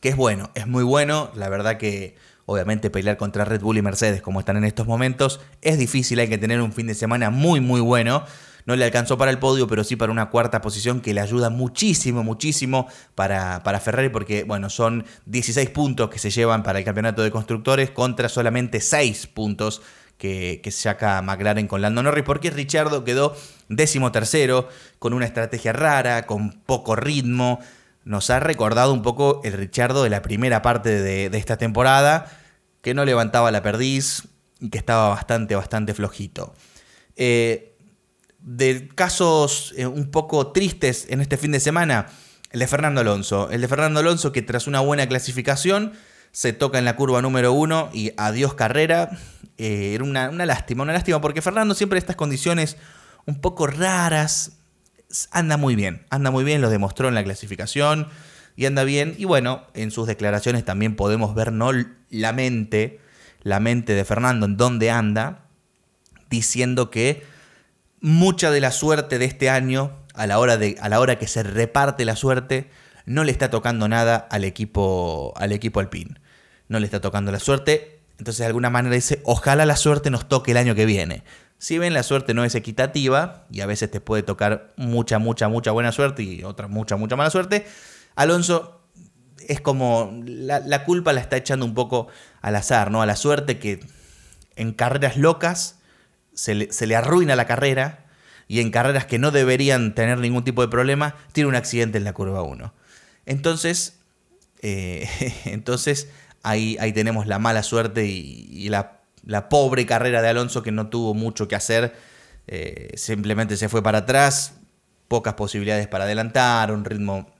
que 0.00 0.08
es 0.08 0.16
bueno, 0.16 0.50
es 0.54 0.66
muy 0.66 0.84
bueno. 0.84 1.30
La 1.34 1.48
verdad 1.48 1.76
que 1.78 2.16
obviamente 2.46 2.90
pelear 2.90 3.16
contra 3.16 3.44
Red 3.44 3.60
Bull 3.60 3.78
y 3.78 3.82
Mercedes 3.82 4.22
como 4.22 4.40
están 4.40 4.56
en 4.56 4.64
estos 4.64 4.86
momentos 4.86 5.40
es 5.62 5.78
difícil, 5.78 6.18
hay 6.18 6.28
que 6.28 6.38
tener 6.38 6.60
un 6.60 6.72
fin 6.72 6.86
de 6.86 6.94
semana 6.94 7.30
muy 7.30 7.60
muy 7.60 7.80
bueno. 7.80 8.24
No 8.70 8.76
le 8.76 8.84
alcanzó 8.84 9.18
para 9.18 9.32
el 9.32 9.40
podio, 9.40 9.66
pero 9.66 9.82
sí 9.82 9.96
para 9.96 10.12
una 10.12 10.30
cuarta 10.30 10.60
posición 10.60 11.00
que 11.00 11.12
le 11.12 11.20
ayuda 11.20 11.50
muchísimo, 11.50 12.22
muchísimo 12.22 12.86
para, 13.16 13.64
para 13.64 13.80
Ferrari, 13.80 14.10
porque 14.10 14.44
bueno, 14.44 14.70
son 14.70 15.04
16 15.26 15.70
puntos 15.70 16.08
que 16.08 16.20
se 16.20 16.30
llevan 16.30 16.62
para 16.62 16.78
el 16.78 16.84
campeonato 16.84 17.22
de 17.22 17.32
constructores 17.32 17.90
contra 17.90 18.28
solamente 18.28 18.80
6 18.80 19.26
puntos 19.26 19.82
que, 20.18 20.62
saca 20.70 21.20
McLaren 21.20 21.66
con 21.66 21.82
Lando 21.82 22.00
Norris, 22.04 22.22
porque 22.22 22.50
Richardo 22.50 23.02
quedó 23.02 23.34
décimo 23.68 24.12
tercero, 24.12 24.68
con 25.00 25.14
una 25.14 25.26
estrategia 25.26 25.72
rara, 25.72 26.28
con 26.28 26.52
poco 26.52 26.94
ritmo. 26.94 27.58
Nos 28.04 28.30
ha 28.30 28.38
recordado 28.38 28.92
un 28.92 29.02
poco 29.02 29.40
el 29.42 29.54
Richardo 29.54 30.04
de 30.04 30.10
la 30.10 30.22
primera 30.22 30.62
parte 30.62 31.02
de, 31.02 31.28
de 31.28 31.38
esta 31.38 31.56
temporada, 31.56 32.30
que 32.82 32.94
no 32.94 33.04
levantaba 33.04 33.50
la 33.50 33.64
perdiz 33.64 34.28
y 34.60 34.70
que 34.70 34.78
estaba 34.78 35.08
bastante, 35.08 35.56
bastante 35.56 35.92
flojito. 35.92 36.54
Eh, 37.16 37.69
de 38.42 38.88
casos 38.94 39.74
eh, 39.76 39.86
un 39.86 40.10
poco 40.10 40.52
tristes 40.52 41.06
en 41.10 41.20
este 41.20 41.36
fin 41.36 41.52
de 41.52 41.60
semana, 41.60 42.06
el 42.50 42.60
de 42.60 42.66
Fernando 42.66 43.00
Alonso. 43.00 43.50
El 43.50 43.60
de 43.60 43.68
Fernando 43.68 44.00
Alonso 44.00 44.32
que 44.32 44.42
tras 44.42 44.66
una 44.66 44.80
buena 44.80 45.06
clasificación 45.06 45.92
se 46.32 46.52
toca 46.52 46.78
en 46.78 46.84
la 46.84 46.96
curva 46.96 47.22
número 47.22 47.52
uno 47.52 47.90
y 47.92 48.12
adiós 48.16 48.54
carrera. 48.54 49.10
Eh, 49.58 49.92
era 49.94 50.04
una, 50.04 50.30
lástima, 50.46 50.82
una 50.82 50.92
lástima 50.92 51.20
porque 51.20 51.42
Fernando 51.42 51.74
siempre 51.74 51.98
en 51.98 52.02
estas 52.02 52.16
condiciones 52.16 52.76
un 53.26 53.40
poco 53.40 53.66
raras 53.66 54.52
anda 55.32 55.56
muy 55.56 55.74
bien, 55.74 56.06
anda 56.10 56.30
muy 56.30 56.44
bien, 56.44 56.60
lo 56.60 56.70
demostró 56.70 57.08
en 57.08 57.14
la 57.14 57.24
clasificación 57.24 58.08
y 58.56 58.66
anda 58.66 58.84
bien. 58.84 59.14
Y 59.18 59.24
bueno, 59.24 59.64
en 59.74 59.90
sus 59.90 60.06
declaraciones 60.06 60.64
también 60.64 60.96
podemos 60.96 61.34
ver 61.34 61.52
¿no? 61.52 61.70
la 62.10 62.32
mente, 62.32 63.00
la 63.42 63.60
mente 63.60 63.94
de 63.94 64.04
Fernando 64.04 64.46
en 64.46 64.56
dónde 64.56 64.90
anda, 64.90 65.46
diciendo 66.30 66.90
que 66.90 67.24
mucha 68.00 68.50
de 68.50 68.60
la 68.60 68.70
suerte 68.70 69.18
de 69.18 69.24
este 69.24 69.50
año, 69.50 69.98
a 70.14 70.26
la 70.26 70.38
hora, 70.38 70.56
de, 70.56 70.76
a 70.80 70.88
la 70.88 71.00
hora 71.00 71.18
que 71.18 71.26
se 71.26 71.42
reparte 71.42 72.04
la 72.04 72.16
suerte, 72.16 72.70
no 73.06 73.24
le 73.24 73.32
está 73.32 73.50
tocando 73.50 73.88
nada 73.88 74.16
al 74.16 74.44
equipo, 74.44 75.32
al 75.36 75.52
equipo. 75.52 75.82
No 76.68 76.78
le 76.78 76.84
está 76.84 77.00
tocando 77.00 77.32
la 77.32 77.40
suerte. 77.40 78.00
Entonces, 78.18 78.38
de 78.38 78.46
alguna 78.46 78.70
manera 78.70 78.94
dice, 78.94 79.20
ojalá 79.24 79.66
la 79.66 79.76
suerte 79.76 80.10
nos 80.10 80.28
toque 80.28 80.52
el 80.52 80.56
año 80.56 80.74
que 80.74 80.86
viene. 80.86 81.24
Si 81.58 81.78
bien 81.78 81.92
la 81.92 82.02
suerte 82.02 82.32
no 82.32 82.44
es 82.44 82.54
equitativa 82.54 83.46
y 83.50 83.60
a 83.60 83.66
veces 83.66 83.90
te 83.90 84.00
puede 84.00 84.22
tocar 84.22 84.72
mucha, 84.76 85.18
mucha, 85.18 85.48
mucha 85.48 85.72
buena 85.72 85.92
suerte 85.92 86.22
y 86.22 86.44
otra 86.44 86.68
mucha, 86.68 86.96
mucha 86.96 87.16
mala 87.16 87.30
suerte, 87.30 87.66
Alonso 88.16 88.80
es 89.46 89.60
como 89.60 90.22
la, 90.24 90.84
culpa 90.84 91.12
la 91.12 91.20
está 91.20 91.36
echando 91.36 91.66
un 91.66 91.74
poco 91.74 92.08
al 92.40 92.56
azar, 92.56 92.90
¿no? 92.90 93.02
A 93.02 93.06
la 93.06 93.16
suerte 93.16 93.58
que 93.58 93.80
en 94.56 94.72
carreras 94.72 95.16
locas 95.16 95.79
se 96.40 96.86
le, 96.86 96.96
arruina 96.96 97.36
la 97.36 97.46
carrera 97.46 98.06
y 98.48 98.60
en 98.60 98.70
carreras 98.70 99.04
que 99.04 99.18
no 99.18 99.30
deberían 99.30 99.94
tener 99.94 100.18
ningún 100.18 100.42
tipo 100.42 100.62
de 100.62 100.68
problema, 100.68 101.14
tiene 101.32 101.48
un 101.48 101.54
accidente 101.54 101.98
en 101.98 102.04
la 102.04 102.14
curva 102.14 102.42
1. 102.42 102.72
Entonces, 103.26 103.98
eh, 104.62 105.08
entonces 105.44 106.08
ahí, 106.42 106.76
ahí, 106.80 106.92
tenemos 106.92 107.26
la 107.26 107.38
mala 107.38 107.62
suerte 107.62 108.06
y, 108.06 108.68
la, 108.70 109.00
pobre 109.48 109.84
carrera 109.86 110.22
de 110.22 110.28
Alonso 110.28 110.62
que 110.62 110.72
no 110.72 110.88
tuvo 110.88 111.14
mucho 111.14 111.46
que 111.46 111.56
hacer. 111.56 111.94
Eh, 112.46 112.90
simplemente 112.94 113.56
se 113.56 113.68
fue 113.68 113.82
para 113.82 113.98
atrás, 113.98 114.54
pocas 115.08 115.34
posibilidades 115.34 115.86
para 115.88 116.04
adelantar, 116.04 116.72
un 116.72 116.84
ritmo 116.84 117.30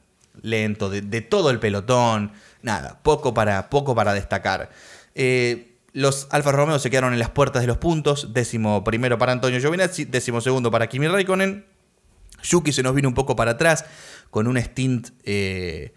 lento 0.42 0.90
de, 0.90 1.21
todo 1.23 1.50
el 1.50 1.59
pelotón, 1.59 2.33
nada, 2.62 3.00
poco 3.02 3.33
para, 3.33 3.71
poco 3.71 3.95
para 3.95 4.12
destacar. 4.12 4.71
Eh, 5.14 5.69
los 5.92 6.28
Alfa 6.30 6.52
Romeo 6.52 6.78
se 6.78 6.90
quedaron 6.90 7.12
en 7.12 7.18
las 7.18 7.30
puertas 7.30 7.62
de 7.62 7.68
los 7.68 7.78
puntos, 7.78 8.32
décimo 8.32 8.85
primero 8.85 9.18
para 9.18 9.32
Antonio 9.32 9.61
Giovinazzi, 9.61 10.04
décimo 10.04 10.40
segundo 10.40 10.70
para 10.70 10.88
Kimi 10.88 11.09
Raikkonen. 11.09 11.66
Yuki 12.42 12.73
se 12.73 12.82
nos 12.82 12.94
vino 12.94 13.09
un 13.09 13.14
poco 13.14 13.37
para 13.37 13.52
atrás 13.52 13.85
con 14.30 14.47
un 14.47 14.56
stint 14.56 15.09
eh, 15.25 15.92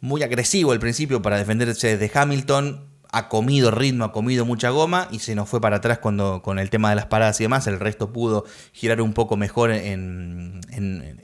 muy 0.00 0.22
agresivo 0.22 0.72
al 0.72 0.80
principio 0.80 1.22
para 1.22 1.38
defenderse 1.38 1.96
de 1.96 2.10
Hamilton 2.12 2.86
ha 3.12 3.28
comido 3.28 3.70
ritmo, 3.70 4.04
ha 4.04 4.12
comido 4.12 4.44
mucha 4.44 4.70
goma 4.70 5.08
y 5.10 5.20
se 5.20 5.34
nos 5.34 5.48
fue 5.48 5.60
para 5.60 5.76
atrás 5.76 5.98
cuando 5.98 6.42
con 6.42 6.58
el 6.58 6.70
tema 6.70 6.90
de 6.90 6.96
las 6.96 7.06
paradas 7.06 7.40
y 7.40 7.44
demás. 7.44 7.66
El 7.66 7.80
resto 7.80 8.12
pudo 8.12 8.44
girar 8.72 9.00
un 9.00 9.12
poco 9.12 9.36
mejor 9.36 9.72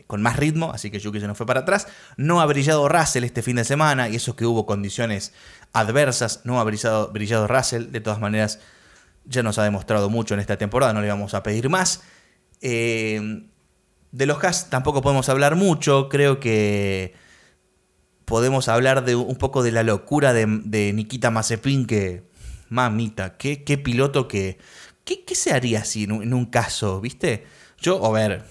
con 0.07 0.23
más 0.23 0.37
ritmo, 0.37 0.73
así 0.73 0.91
que 0.91 0.99
Yuki 0.99 1.21
se 1.21 1.27
nos 1.27 1.37
fue 1.37 1.47
para 1.47 1.61
atrás. 1.61 1.87
No 2.17 2.41
ha 2.41 2.47
brillado 2.47 2.89
Russell 2.89 3.25
este 3.25 3.43
fin 3.43 3.57
de 3.57 3.65
semana 3.65 4.09
y 4.09 4.17
eso 4.17 4.37
que 4.37 4.47
hubo 4.47 4.67
condiciones 4.67 5.33
adversas, 5.73 6.41
no 6.45 6.61
ha 6.61 6.65
brillado, 6.65 7.11
brillado 7.13 7.47
Russell. 7.47 7.91
De 7.91 8.01
todas 8.01 8.21
maneras, 8.21 8.61
ya 9.25 9.43
nos 9.43 9.59
ha 9.59 9.65
demostrado 9.65 10.11
mucho 10.11 10.35
en 10.35 10.41
esta 10.41 10.57
temporada, 10.57 10.93
no 10.93 11.01
le 11.01 11.09
vamos 11.09 11.35
a 11.35 11.43
pedir 11.43 11.69
más. 11.69 12.03
Eh, 12.61 13.47
de 14.13 14.27
los 14.27 14.43
Haas 14.45 14.71
tampoco 14.71 15.03
podemos 15.03 15.29
hablar 15.29 15.57
mucho, 15.57 16.09
creo 16.09 16.39
que 16.39 17.15
podemos 18.25 18.69
hablar 18.69 19.05
de 19.05 19.15
un 19.15 19.37
poco 19.37 19.63
de 19.63 19.73
la 19.73 19.83
locura 19.83 20.33
de, 20.33 20.93
Nikita 20.93 21.31
Mazepin, 21.31 21.87
que, 21.87 22.23
mamita, 22.69 23.37
qué, 23.37 23.57
piloto 23.83 24.29
que... 24.29 24.59
¿qué, 25.05 25.35
se 25.35 25.53
haría 25.53 25.81
así 25.81 26.05
en 26.05 26.35
un, 26.35 26.47
caso, 26.47 27.01
viste? 27.01 27.45
Yo, 27.79 28.05
a 28.05 28.11
ver, 28.13 28.45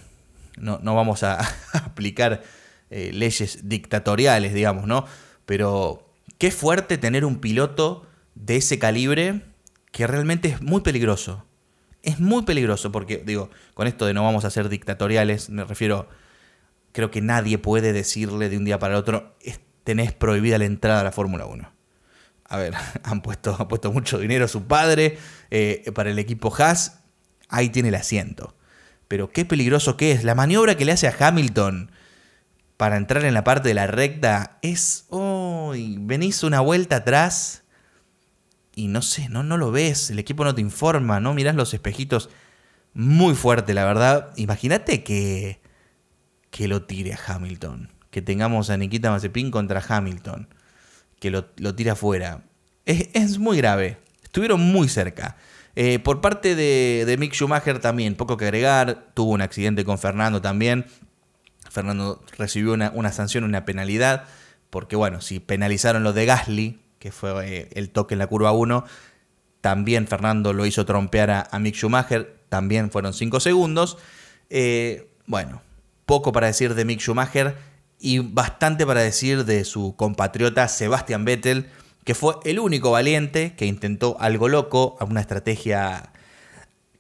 no, 0.58 0.80
no 0.82 0.96
vamos 0.96 1.24
a, 1.24 1.40
aplicar 1.74 2.44
eh, 2.90 3.12
leyes 3.14 3.70
dictatoriales, 3.70 4.54
digamos, 4.54 4.86
¿no? 4.86 5.06
Pero 5.46 6.12
qué 6.38 6.52
fuerte 6.52 6.98
tener 6.98 7.26
un 7.26 7.40
piloto 7.40 8.08
de 8.36 8.58
ese 8.58 8.80
calibre 8.80 9.42
que 9.92 10.08
realmente 10.08 10.50
es 10.50 10.62
muy 10.62 10.82
peligroso. 10.82 11.46
Es 12.04 12.20
muy 12.20 12.44
peligroso 12.44 12.92
porque, 12.92 13.18
digo, 13.26 13.50
con 13.74 13.88
esto 13.88 14.06
de 14.06 14.14
no 14.14 14.24
vamos 14.24 14.46
a 14.46 14.50
ser 14.50 14.70
dictatoriales, 14.70 15.50
me 15.50 15.64
refiero, 15.64 16.10
creo 16.92 17.12
que 17.12 17.22
nadie 17.22 17.58
puede 17.58 17.94
decirle 17.94 18.50
de 18.50 18.58
un 18.58 18.66
día 18.66 18.80
para 18.80 18.96
el 18.96 19.00
otro, 19.00 19.36
tenés 19.84 20.14
prohibida 20.14 20.58
la 20.58 20.66
entrada 20.66 21.02
a 21.02 21.04
la 21.04 21.12
Fórmula 21.12 21.46
1. 21.46 21.72
A 22.46 22.58
ver, 22.58 22.74
han 23.04 23.22
puesto, 23.22 23.68
puesto 23.68 23.92
mucho 23.92 24.20
dinero 24.20 24.48
su 24.48 24.66
padre 24.66 25.18
eh, 25.50 25.92
para 25.94 26.12
el 26.12 26.20
equipo 26.20 26.54
Haas. 26.56 27.00
Ahí 27.50 27.70
tiene 27.70 27.90
el 27.90 27.96
asiento. 27.96 28.56
Pero 29.08 29.32
qué 29.32 29.46
peligroso 29.46 29.98
que 29.98 30.12
es. 30.12 30.24
La 30.24 30.36
maniobra 30.36 30.76
que 30.76 30.86
le 30.86 30.94
hace 30.94 31.08
a 31.08 31.16
Hamilton 31.18 31.92
para 32.78 32.98
entrar 32.98 33.26
en 33.26 33.34
la 33.34 33.44
parte 33.44 33.70
de 33.70 33.74
la 33.74 33.88
recta 33.88 34.58
es. 34.62 35.06
Oh, 35.10 35.74
venís 35.76 36.44
una 36.44 36.62
vuelta 36.62 36.98
atrás 36.98 37.64
y 38.74 38.88
no 38.88 39.02
sé, 39.02 39.28
no, 39.30 39.44
no 39.44 39.58
lo 39.58 39.72
ves. 39.72 40.10
El 40.12 40.20
equipo 40.20 40.46
no 40.46 40.56
te 40.56 40.62
informa, 40.62 41.20
no 41.20 41.34
mirás 41.34 41.56
los 41.56 41.74
espejitos. 41.74 42.30
Muy 42.94 43.36
fuerte, 43.36 43.74
la 43.74 43.86
verdad. 43.86 44.32
Imagínate 44.38 45.04
que, 45.04 45.62
que 46.50 46.68
lo 46.68 46.84
tire 46.84 47.14
a 47.14 47.20
Hamilton 47.26 48.01
que 48.12 48.22
tengamos 48.22 48.70
a 48.70 48.78
Nikita 48.78 49.10
Mazepin 49.10 49.50
contra 49.50 49.84
Hamilton, 49.86 50.48
que 51.20 51.32
lo, 51.32 51.46
tira 51.76 51.96
fuera. 51.96 52.44
Es, 52.86 53.40
muy 53.40 53.58
grave. 53.58 53.98
Estuvieron 54.24 54.60
muy 54.60 54.90
cerca. 54.90 55.38
Eh, 55.76 56.00
por 56.00 56.20
parte 56.20 56.56
de, 56.56 57.16
Mick 57.18 57.34
Schumacher 57.34 57.80
también, 57.80 58.16
poco 58.16 58.36
que 58.38 58.46
agregar. 58.46 59.08
Tuvo 59.14 59.32
un 59.32 59.42
accidente 59.42 59.86
con 59.86 59.98
Fernando 59.98 60.42
también. 60.42 60.86
Fernando 61.70 62.22
recibió 62.38 62.74
una, 62.74 63.12
sanción, 63.12 63.46
una 63.46 63.64
penalidad. 63.64 64.26
Porque 64.70 64.98
bueno, 64.98 65.22
si 65.22 65.40
penalizaron 65.40 66.04
lo 66.04 66.12
de 66.12 66.26
Gasly, 66.26 66.80
que 67.00 67.12
fue 67.12 67.32
eh, 67.48 67.70
el 67.74 67.92
toque 67.92 68.16
en 68.16 68.20
la 68.20 68.28
curva 68.28 68.52
1, 68.52 68.84
también 69.62 70.08
Fernando 70.08 70.54
lo 70.54 70.66
hizo 70.66 70.86
trompear 70.86 71.48
a, 71.50 71.60
Mick 71.60 71.76
Schumacher. 71.76 72.42
También 72.50 72.92
fueron 72.92 73.14
5 73.14 73.40
segundos. 73.40 73.98
Eh, 74.50 75.08
bueno, 75.28 75.62
poco 76.06 76.34
para 76.34 76.48
decir 76.48 76.76
de 76.76 76.84
Mick 76.84 77.00
Schumacher 77.00 77.71
y 78.02 78.20
bastante 78.20 78.86
para 78.86 79.02
decir 79.02 79.46
de 79.46 79.64
su 79.64 79.96
compatriota 79.96 80.68
Sebastian 80.68 81.24
Vettel, 81.24 81.70
que 82.04 82.16
fue 82.16 82.36
el 82.44 82.60
único 82.60 82.92
valiente 82.92 83.56
que 83.56 83.68
intentó 83.68 84.18
algo 84.20 84.50
loco, 84.50 84.98
una 85.02 85.22
estrategia 85.22 86.12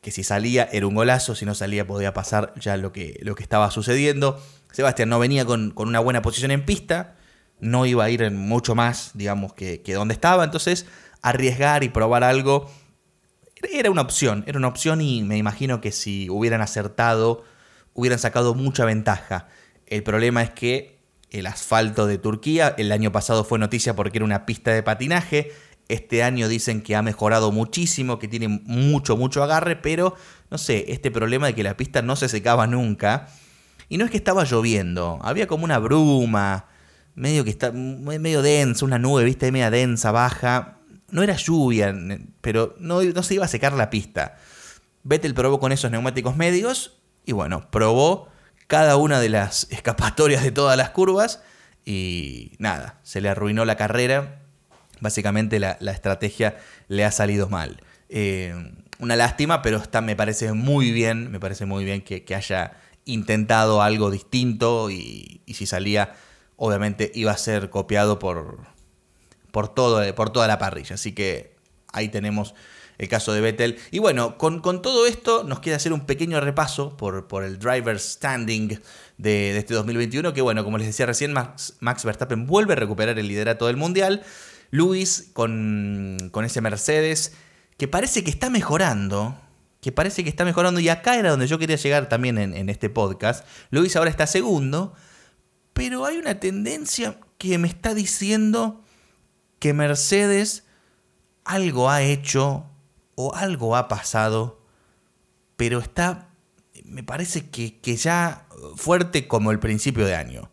que 0.01 0.11
si 0.11 0.23
salía 0.23 0.69
era 0.71 0.87
un 0.87 0.95
golazo, 0.95 1.35
si 1.35 1.45
no 1.45 1.55
salía 1.55 1.85
podía 1.85 2.13
pasar 2.13 2.53
ya 2.59 2.77
lo 2.77 2.91
que, 2.91 3.19
lo 3.23 3.35
que 3.35 3.43
estaba 3.43 3.71
sucediendo. 3.71 4.41
Sebastián 4.71 5.09
no 5.09 5.19
venía 5.19 5.45
con, 5.45 5.73
una 5.75 5.99
buena 5.99 6.21
posición 6.21 6.51
en 6.51 6.65
pista, 6.65 7.15
no 7.59 7.85
iba 7.85 8.03
a 8.03 8.09
ir 8.09 8.21
en 8.21 8.37
mucho 8.37 8.75
más, 8.75 9.11
digamos, 9.15 9.53
que, 9.53 9.81
que 9.81 9.93
donde 9.93 10.13
estaba, 10.13 10.43
entonces 10.43 10.85
arriesgar 11.21 11.83
y 11.83 11.89
probar 11.89 12.23
algo 12.23 12.69
era 13.71 13.91
una 13.91 14.01
opción, 14.01 14.43
era 14.47 14.57
una 14.57 14.67
opción 14.67 15.01
y 15.01 15.23
me 15.23 15.37
imagino 15.37 15.81
que 15.81 15.91
si 15.91 16.29
hubieran 16.29 16.61
acertado, 16.61 17.43
hubieran 17.93 18.19
sacado 18.19 18.55
mucha 18.55 18.85
ventaja. 18.85 19.47
El 19.91 20.03
problema 20.03 20.41
es 20.41 20.51
que 20.51 21.01
el 21.31 21.45
asfalto 21.45 22.07
de 22.07 22.17
Turquía, 22.17 22.73
el 22.77 22.93
año 22.93 23.11
pasado 23.11 23.43
fue 23.43 23.59
noticia 23.59 23.93
porque 23.93 24.19
era 24.19 24.25
una 24.25 24.45
pista 24.45 24.71
de 24.71 24.81
patinaje, 24.83 25.51
este 25.89 26.23
año 26.23 26.47
dicen 26.47 26.81
que 26.81 26.95
ha 26.95 27.01
mejorado 27.01 27.51
muchísimo, 27.51 28.17
que 28.17 28.29
tiene 28.29 28.47
mucho, 28.47 29.17
mucho 29.17 29.43
agarre, 29.43 29.75
pero 29.75 30.15
no 30.49 30.57
sé, 30.57 30.85
este 30.87 31.11
problema 31.11 31.47
de 31.47 31.55
que 31.55 31.63
la 31.63 31.75
pista 31.75 32.01
no 32.01 32.15
se 32.15 32.29
secaba 32.29 32.67
nunca. 32.67 33.27
Y 33.89 33.97
no 33.97 34.05
es 34.05 34.11
que 34.11 34.15
estaba 34.15 34.45
lloviendo, 34.45 35.19
había 35.21 35.47
como 35.47 35.65
una 35.65 35.77
bruma, 35.77 36.67
medio 37.13 37.43
que 37.43 37.49
está 37.49 37.73
medio 37.73 38.41
densa, 38.41 38.85
una 38.85 38.97
nube, 38.97 39.25
viste, 39.25 39.51
media 39.51 39.69
densa, 39.69 40.13
baja. 40.13 40.77
No 41.09 41.21
era 41.21 41.35
lluvia, 41.35 41.93
pero 42.39 42.75
no, 42.79 43.03
no 43.03 43.23
se 43.23 43.33
iba 43.33 43.43
a 43.43 43.49
secar 43.49 43.73
la 43.73 43.89
pista. 43.89 44.37
Vettel 45.03 45.33
probó 45.33 45.59
con 45.59 45.73
esos 45.73 45.91
neumáticos 45.91 46.37
medios 46.37 47.01
y 47.25 47.33
bueno, 47.33 47.69
probó 47.69 48.30
cada 48.71 48.95
una 48.95 49.19
de 49.19 49.27
las 49.27 49.67
escapatorias 49.69 50.43
de 50.43 50.51
todas 50.53 50.77
las 50.77 50.91
curvas 50.91 51.41
y 51.83 52.53
nada, 52.57 53.01
se 53.03 53.19
le 53.19 53.27
arruinó 53.27 53.65
la 53.65 53.75
carrera. 53.75 54.39
Básicamente 55.01 55.59
la, 55.59 55.71
estrategia 55.91 56.57
le 56.87 57.03
ha 57.03 57.11
salido 57.11 57.49
mal. 57.49 57.81
Eh, 58.07 58.55
una 58.99 59.17
lástima, 59.17 59.61
pero 59.61 59.75
está, 59.75 59.99
me 59.99 60.15
parece 60.15 60.53
muy 60.53 60.91
bien, 60.91 61.31
me 61.31 61.41
parece 61.41 61.65
muy 61.65 61.83
bien 61.83 62.01
que, 62.01 62.23
haya 62.33 62.77
intentado 63.03 63.81
algo 63.81 64.09
distinto 64.09 64.89
y, 64.89 65.41
si 65.53 65.65
salía, 65.65 66.13
obviamente 66.55 67.11
iba 67.13 67.33
a 67.33 67.37
ser 67.37 67.69
copiado 67.69 68.19
por, 68.19 68.59
por, 69.51 69.67
todo, 69.67 70.15
por 70.15 70.29
toda 70.29 70.47
la 70.47 70.59
parrilla. 70.59 70.95
Así 70.95 71.11
que 71.11 71.57
ahí 71.91 72.07
tenemos 72.07 72.55
el 72.97 73.07
caso 73.07 73.33
de 73.33 73.41
Vettel. 73.41 73.77
Y 73.91 73.99
bueno, 73.99 74.37
con, 74.37 74.61
todo 74.81 75.05
esto 75.05 75.43
nos 75.43 75.59
queda 75.59 75.75
hacer 75.75 75.93
un 75.93 76.05
pequeño 76.05 76.39
repaso 76.39 76.97
por, 76.97 77.27
por 77.27 77.43
el 77.43 77.59
driver 77.59 77.99
standing 77.99 78.79
de, 79.17 79.57
este 79.57 79.73
2021, 79.73 80.33
que 80.33 80.41
bueno, 80.41 80.63
como 80.63 80.77
les 80.77 80.87
decía 80.87 81.05
recién, 81.05 81.33
Max, 81.33 81.75
Max 81.79 82.03
Verstappen 82.03 82.45
vuelve 82.45 82.73
a 82.73 82.75
recuperar 82.75 83.17
el 83.19 83.27
liderato 83.27 83.67
del 83.67 83.77
Mundial. 83.77 84.23
Luis 84.71 85.31
con, 85.33 86.29
con 86.31 86.45
ese 86.45 86.61
Mercedes, 86.61 87.33
que 87.77 87.87
parece 87.87 88.23
que 88.23 88.31
está 88.31 88.49
mejorando, 88.49 89.37
que 89.81 89.91
parece 89.91 90.23
que 90.23 90.29
está 90.29 90.45
mejorando, 90.45 90.79
y 90.79 90.89
acá 90.89 91.17
era 91.17 91.31
donde 91.31 91.47
yo 91.47 91.59
quería 91.59 91.75
llegar 91.75 92.07
también 92.07 92.37
en, 92.37 92.53
en, 92.55 92.69
este 92.69 92.89
podcast. 92.89 93.45
Luis 93.69 93.95
ahora 93.95 94.09
está 94.09 94.27
segundo, 94.27 94.93
pero 95.73 96.05
hay 96.05 96.17
una 96.17 96.39
tendencia 96.39 97.19
que 97.37 97.57
me 97.57 97.67
está 97.67 97.93
diciendo 97.93 98.83
que 99.59 99.73
Mercedes 99.73 100.63
algo 101.43 101.89
ha 101.89 102.01
hecho 102.01 102.70
o 103.27 103.35
algo 103.35 103.75
ha 103.75 103.87
pasado, 103.87 104.61
pero 105.57 105.79
está 105.79 106.31
me 106.91 107.03
parece 107.03 107.49
que, 107.49 107.95
ya 107.95 108.45
fuerte 108.75 109.27
como 109.27 109.51
el 109.51 109.59
principio 109.59 110.05
de 110.05 110.15
año. 110.15 110.51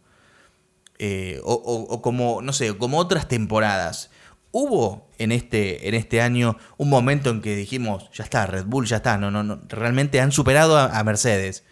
Eh, 1.00 1.40
o, 1.44 2.02
como, 2.02 2.42
no 2.42 2.52
sé, 2.52 2.76
como 2.76 2.98
otras 2.98 3.28
temporadas. 3.28 4.10
Hubo 4.50 5.08
en 5.18 5.30
este, 5.30 5.88
en 5.88 5.94
este 5.94 6.20
año 6.20 6.56
un 6.76 6.88
momento 6.88 7.30
en 7.30 7.42
que 7.42 7.54
dijimos, 7.54 8.08
ya 8.12 8.24
está, 8.24 8.46
Red 8.46 8.64
Bull, 8.64 8.86
ya 8.86 8.96
está, 8.96 9.18
no, 9.18 9.30
no, 9.30 9.42
no, 9.42 9.60
realmente 9.68 10.20
han 10.20 10.32
superado 10.32 10.78
a, 10.78 11.04
Mercedes. 11.04 11.64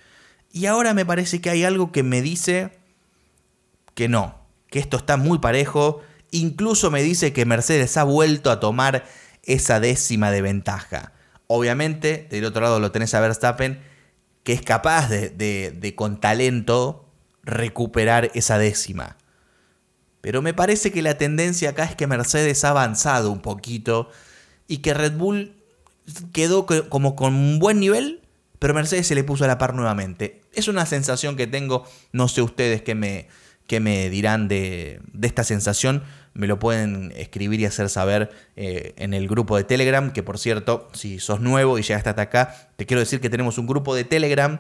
Y 0.53 0.67
ahora 0.67 0.95
me 0.95 1.07
parece 1.07 1.41
que 1.41 1.51
hay 1.51 1.65
algo 1.65 1.91
que 1.91 2.03
me 2.03 2.23
dice 2.23 2.79
que 3.95 4.09
no, 4.09 4.39
que 4.69 4.79
esto 4.79 4.97
está 4.97 5.17
muy 5.17 5.39
parejo. 5.39 6.03
Incluso 6.31 6.91
me 6.91 7.03
dice 7.03 7.33
que 7.33 7.47
Mercedes 7.47 7.97
ha 7.97 8.05
vuelto 8.05 8.51
a 8.51 8.61
tomar 8.61 9.05
esa 9.47 9.81
décima 9.81 10.31
de 10.31 10.43
ventaja. 10.43 11.13
Obviamente, 11.47 12.27
del 12.31 12.45
otro 12.45 12.63
lado 12.63 12.81
lo 12.81 12.93
tenés 12.93 13.15
a 13.15 13.21
Verstappen, 13.21 13.81
que 14.43 14.53
es 14.53 14.63
capaz 14.63 15.09
de, 15.09 15.31
de 15.31 15.95
con 15.95 16.21
talento 16.21 17.09
recuperar 17.43 18.31
esa 18.35 18.59
décima. 18.59 19.17
Pero 20.21 20.43
me 20.43 20.55
parece 20.55 20.91
que 20.91 21.03
la 21.03 21.19
tendencia 21.19 21.71
acá 21.71 21.85
es 21.85 21.95
que 21.95 22.09
Mercedes 22.09 22.65
ha 22.65 22.71
avanzado 22.71 23.31
un 23.31 23.41
poquito 23.41 24.11
y 24.67 24.79
que 24.79 24.93
Red 24.93 25.13
Bull 25.13 25.55
quedó 26.33 26.67
como 26.89 27.17
con 27.17 27.35
un 27.35 27.59
buen 27.59 27.81
nivel, 27.81 28.23
pero 28.59 28.75
Mercedes 28.75 29.07
se 29.07 29.15
le 29.15 29.25
puso 29.25 29.45
a 29.45 29.49
la 29.49 29.59
par 29.59 29.75
nuevamente. 29.75 30.41
Es 30.53 30.69
una 30.69 30.87
sensación 30.87 31.37
que 31.37 31.47
tengo, 31.47 31.85
no 32.13 32.29
sé 32.29 32.43
ustedes 32.43 32.83
qué 32.83 32.95
me, 32.95 33.29
me 33.81 34.11
dirán 34.11 34.49
de, 34.49 35.01
esta 35.23 35.45
sensación, 35.45 36.03
me 36.35 36.47
lo 36.47 36.59
pueden 36.59 37.13
escribir 37.17 37.61
y 37.61 37.67
hacer 37.67 37.89
saber 37.89 38.31
eh, 38.57 38.95
en 38.97 39.15
el 39.15 39.29
grupo 39.29 39.57
de 39.57 39.65
Telegram, 39.65 40.13
que 40.13 40.23
por 40.23 40.39
cierto, 40.39 40.89
si 40.93 41.19
sos 41.19 41.41
nuevo 41.41 41.79
y 41.79 41.83
llegaste 41.83 42.11
hasta 42.11 42.23
acá, 42.23 42.71
te 42.77 42.87
quiero 42.87 43.01
decir 43.01 43.21
que 43.21 43.31
tenemos 43.31 43.59
un 43.59 43.67
grupo 43.67 43.95
de 43.95 44.05
Telegram 44.05 44.59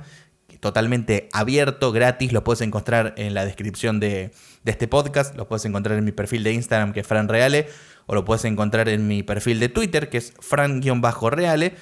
totalmente 0.60 1.28
abierto, 1.32 1.92
gratis, 1.92 2.32
lo 2.32 2.42
puedes 2.42 2.60
encontrar 2.60 3.14
en 3.16 3.34
la 3.34 3.44
descripción 3.44 4.00
de, 4.00 4.32
este 4.64 4.88
podcast, 4.88 5.36
lo 5.36 5.46
puedes 5.46 5.64
encontrar 5.64 5.98
en 5.98 6.04
mi 6.04 6.12
perfil 6.12 6.42
de 6.42 6.52
Instagram 6.52 6.92
que 6.92 7.00
es 7.00 7.06
Fran 7.06 7.28
Reale, 7.28 7.68
o 8.06 8.14
lo 8.14 8.24
puedes 8.24 8.44
encontrar 8.44 8.88
en 8.88 9.06
mi 9.06 9.22
perfil 9.22 9.60
de 9.60 9.68
Twitter 9.68 10.08
que 10.08 10.18
es 10.18 10.32
Fran-Reale. 10.40 11.74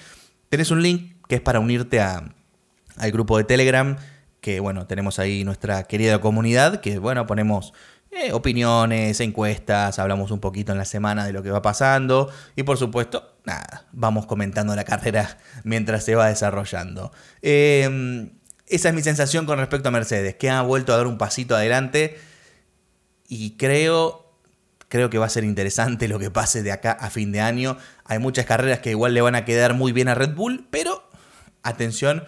Tenés 0.49 0.71
un 0.71 0.83
link 0.83 1.17
que 1.29 1.37
es 1.37 1.41
para 1.41 1.61
unirte 1.61 2.01
al 2.01 2.33
grupo 3.13 3.39
de 3.39 3.45
Telegram, 3.45 3.97
que 4.45 4.61
bueno, 4.61 4.87
tenemos 4.87 5.19
ahí 5.19 5.43
nuestra 5.43 5.85
querida 5.85 6.21
comunidad, 6.21 6.83
que 6.83 6.99
bueno, 6.99 7.27
ponemos 7.27 7.73
eh, 8.11 8.31
opiniones, 8.35 9.19
encuestas, 9.21 9.99
hablamos 9.99 10.31
un 10.33 10.39
poquito 10.39 10.71
en 10.71 10.77
la 10.77 10.85
semana 10.85 11.25
de 11.25 11.33
lo 11.33 11.43
que 11.43 11.51
va 11.51 11.63
pasando 11.63 12.31
y 12.55 12.63
por 12.63 12.77
supuesto, 12.77 13.39
nada, 13.45 13.87
vamos 13.93 14.27
comentando 14.27 14.77
la 14.77 14.85
carrera 14.85 15.39
mientras 15.65 16.05
se 16.05 16.15
va 16.15 16.29
desarrollando. 16.29 17.11
Eh, 17.41 18.29
esa 18.67 18.91
es 18.91 18.95
mi 18.95 19.01
sensación 19.01 19.47
con 19.47 19.59
respecto 19.59 19.89
a 19.89 19.93
Mercedes, 19.93 20.35
que 20.35 20.51
ha 20.51 20.61
vuelto 20.61 20.93
a 20.93 20.99
dar 20.99 21.07
un 21.07 21.17
pasito 21.17 21.57
adelante 21.57 22.19
y 23.27 23.53
creo, 23.53 24.31
creo 24.89 25.09
que 25.09 25.17
va 25.17 25.25
a 25.25 25.31
ser 25.31 25.45
interesante 25.45 26.07
lo 26.09 26.19
que 26.19 26.31
pase 26.31 26.63
de 26.63 26.71
acá 26.71 26.93
a 26.93 27.09
fin 27.09 27.33
de 27.33 27.41
año. 27.41 27.79
Hay 28.05 28.19
muchas 28.19 28.45
carreras 28.45 28.81
que 28.81 28.91
igual 28.91 29.15
le 29.15 29.23
van 29.23 29.37
a 29.37 29.47
quedar 29.47 29.73
muy 29.73 29.93
bien 29.93 30.09
a 30.09 30.15
Red 30.15 30.35
Bull, 30.35 30.69
pero 30.71 31.09
atención, 31.63 32.25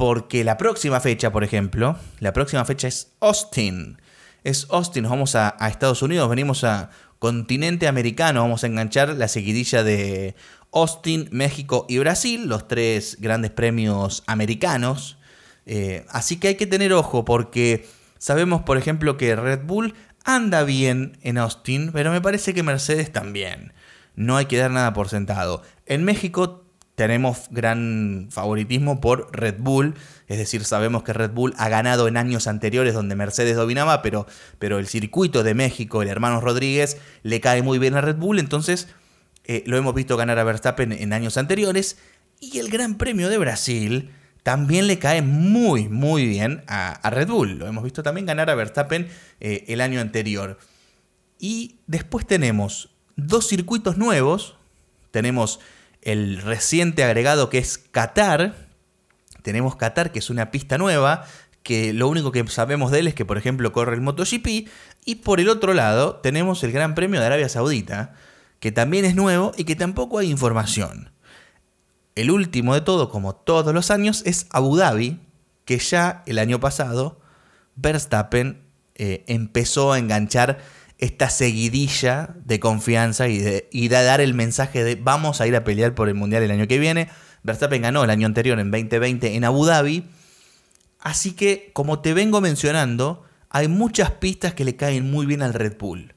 porque 0.00 0.44
la 0.44 0.56
próxima 0.56 0.98
fecha, 0.98 1.30
por 1.30 1.44
ejemplo, 1.44 1.94
la 2.20 2.32
próxima 2.32 2.64
fecha 2.64 2.88
es 2.88 3.12
Austin. 3.20 4.00
Es 4.44 4.66
Austin, 4.70 5.02
nos 5.02 5.10
vamos 5.10 5.34
a, 5.34 5.54
Estados 5.68 6.00
Unidos, 6.00 6.26
venimos 6.30 6.64
a 6.64 6.88
continente 7.18 7.86
americano, 7.86 8.40
vamos 8.40 8.64
a 8.64 8.68
enganchar 8.68 9.10
la 9.10 9.28
seguidilla 9.28 9.82
de 9.82 10.34
Austin, 10.72 11.28
México 11.32 11.84
y 11.86 11.98
Brasil, 11.98 12.48
los 12.48 12.66
tres 12.66 13.18
grandes 13.20 13.50
premios 13.50 14.22
americanos 14.26 15.18
eh, 15.66 16.06
así 16.08 16.38
que 16.38 16.48
hay 16.48 16.54
que 16.54 16.66
tener 16.66 16.94
ojo 16.94 17.26
porque 17.26 17.86
sabemos, 18.16 18.62
por 18.62 18.78
ejemplo, 18.78 19.18
que 19.18 19.36
Red 19.36 19.64
Bull 19.64 19.92
anda 20.24 20.64
bien 20.64 21.18
en 21.20 21.36
Austin, 21.36 21.90
pero 21.92 22.10
me 22.10 22.22
parece 22.22 22.54
que 22.54 22.62
Mercedes 22.62 23.12
también. 23.12 23.74
No 24.16 24.38
hay 24.38 24.46
que 24.46 24.56
dar 24.56 24.70
nada 24.70 24.94
por 24.94 25.10
sentado. 25.10 25.62
En 25.84 26.04
México 26.04 26.64
tenemos 27.00 27.46
gran 27.50 28.28
favoritismo 28.30 29.00
por 29.00 29.30
Red 29.32 29.54
Bull, 29.58 29.94
es 30.28 30.36
decir, 30.36 30.66
sabemos 30.66 31.02
que 31.02 31.14
Red 31.14 31.30
Bull 31.30 31.54
ha 31.56 31.70
ganado 31.70 32.08
en 32.08 32.18
años 32.18 32.46
anteriores 32.46 32.92
donde 32.92 33.16
Mercedes 33.16 33.56
dominaba, 33.56 34.02
pero, 34.02 34.26
pero 34.58 34.78
el 34.78 34.86
circuito 34.86 35.42
de 35.42 35.54
México, 35.54 36.02
el 36.02 36.08
hermano 36.08 36.42
Rodríguez, 36.42 36.98
le 37.22 37.40
cae 37.40 37.62
muy 37.62 37.78
bien 37.78 37.94
a 37.94 38.02
Red 38.02 38.16
Bull, 38.16 38.38
entonces 38.38 38.86
eh, 39.46 39.62
lo 39.64 39.78
hemos 39.78 39.94
visto 39.94 40.18
ganar 40.18 40.38
a 40.38 40.44
Verstappen 40.44 40.92
en 40.92 41.14
años 41.14 41.38
anteriores. 41.38 41.96
Y 42.38 42.58
el 42.58 42.68
Gran 42.68 42.98
Premio 42.98 43.30
de 43.30 43.38
Brasil 43.38 44.10
también 44.42 44.86
le 44.86 44.98
cae 44.98 45.22
muy, 45.22 45.88
muy 45.88 46.26
bien 46.26 46.64
a, 46.66 47.08
Red 47.08 47.28
Bull. 47.28 47.58
Lo 47.60 47.66
hemos 47.66 47.82
visto 47.82 48.02
también 48.02 48.26
ganar 48.26 48.50
a 48.50 48.54
Verstappen 48.54 49.08
eh, 49.40 49.64
el 49.68 49.80
año 49.80 50.02
anterior. 50.02 50.58
Y 51.38 51.76
después 51.86 52.26
tenemos 52.26 52.90
dos 53.16 53.48
circuitos 53.48 53.96
nuevos. 53.96 54.56
Tenemos 55.12 55.60
el 56.02 56.40
reciente 56.42 57.04
agregado 57.04 57.50
que 57.50 57.58
es 57.58 57.78
Qatar. 57.78 58.68
Tenemos 59.42 59.76
Qatar, 59.76 60.12
que 60.12 60.18
es 60.18 60.30
una 60.30 60.50
pista 60.50 60.78
nueva, 60.78 61.24
que 61.62 61.92
lo 61.92 62.08
único 62.08 62.32
que 62.32 62.46
sabemos 62.48 62.90
de 62.90 63.00
él 63.00 63.08
es 63.08 63.14
que, 63.14 63.24
por 63.24 63.38
ejemplo, 63.38 63.72
corre 63.72 63.94
el 63.94 64.00
MotoGP. 64.00 64.68
Y 65.04 65.14
por 65.16 65.40
el 65.40 65.48
otro 65.48 65.74
lado, 65.74 66.16
tenemos 66.16 66.62
el 66.64 66.72
Gran 66.72 66.94
Premio 66.94 67.20
de 67.20 67.26
Arabia 67.26 67.48
Saudita, 67.48 68.14
que 68.60 68.72
también 68.72 69.04
es 69.04 69.14
nuevo 69.14 69.52
y 69.56 69.64
que 69.64 69.76
tampoco 69.76 70.18
hay 70.18 70.30
información. 70.30 71.10
El 72.14 72.30
último 72.30 72.74
de 72.74 72.80
todo, 72.80 73.08
como 73.08 73.34
todos 73.34 73.72
los 73.72 73.90
años, 73.90 74.22
es 74.26 74.46
Abu 74.50 74.76
Dhabi, 74.76 75.20
que 75.64 75.78
ya 75.78 76.22
el 76.26 76.38
año 76.38 76.60
pasado 76.60 77.20
Verstappen 77.76 78.62
eh, 78.96 79.24
empezó 79.28 79.92
a 79.92 79.98
enganchar 79.98 80.58
esta 81.00 81.30
seguidilla 81.30 82.34
de 82.44 82.60
confianza 82.60 83.28
y 83.28 83.38
de, 83.38 83.68
y 83.72 83.88
de 83.88 84.02
dar 84.02 84.20
el 84.20 84.34
mensaje 84.34 84.84
de 84.84 84.96
vamos 84.96 85.40
a 85.40 85.46
ir 85.46 85.56
a 85.56 85.64
pelear 85.64 85.94
por 85.94 86.08
el 86.08 86.14
Mundial 86.14 86.42
el 86.42 86.50
año 86.50 86.68
que 86.68 86.78
viene. 86.78 87.08
Verstappen 87.42 87.82
ganó 87.82 88.04
el 88.04 88.10
año 88.10 88.26
anterior, 88.26 88.60
en 88.60 88.70
2020, 88.70 89.34
en 89.34 89.44
Abu 89.44 89.64
Dhabi. 89.64 90.04
Así 91.00 91.32
que, 91.32 91.70
como 91.72 92.00
te 92.00 92.12
vengo 92.12 92.42
mencionando, 92.42 93.24
hay 93.48 93.68
muchas 93.68 94.10
pistas 94.12 94.54
que 94.54 94.64
le 94.64 94.76
caen 94.76 95.10
muy 95.10 95.24
bien 95.24 95.42
al 95.42 95.54
Red 95.54 95.78
Bull. 95.78 96.14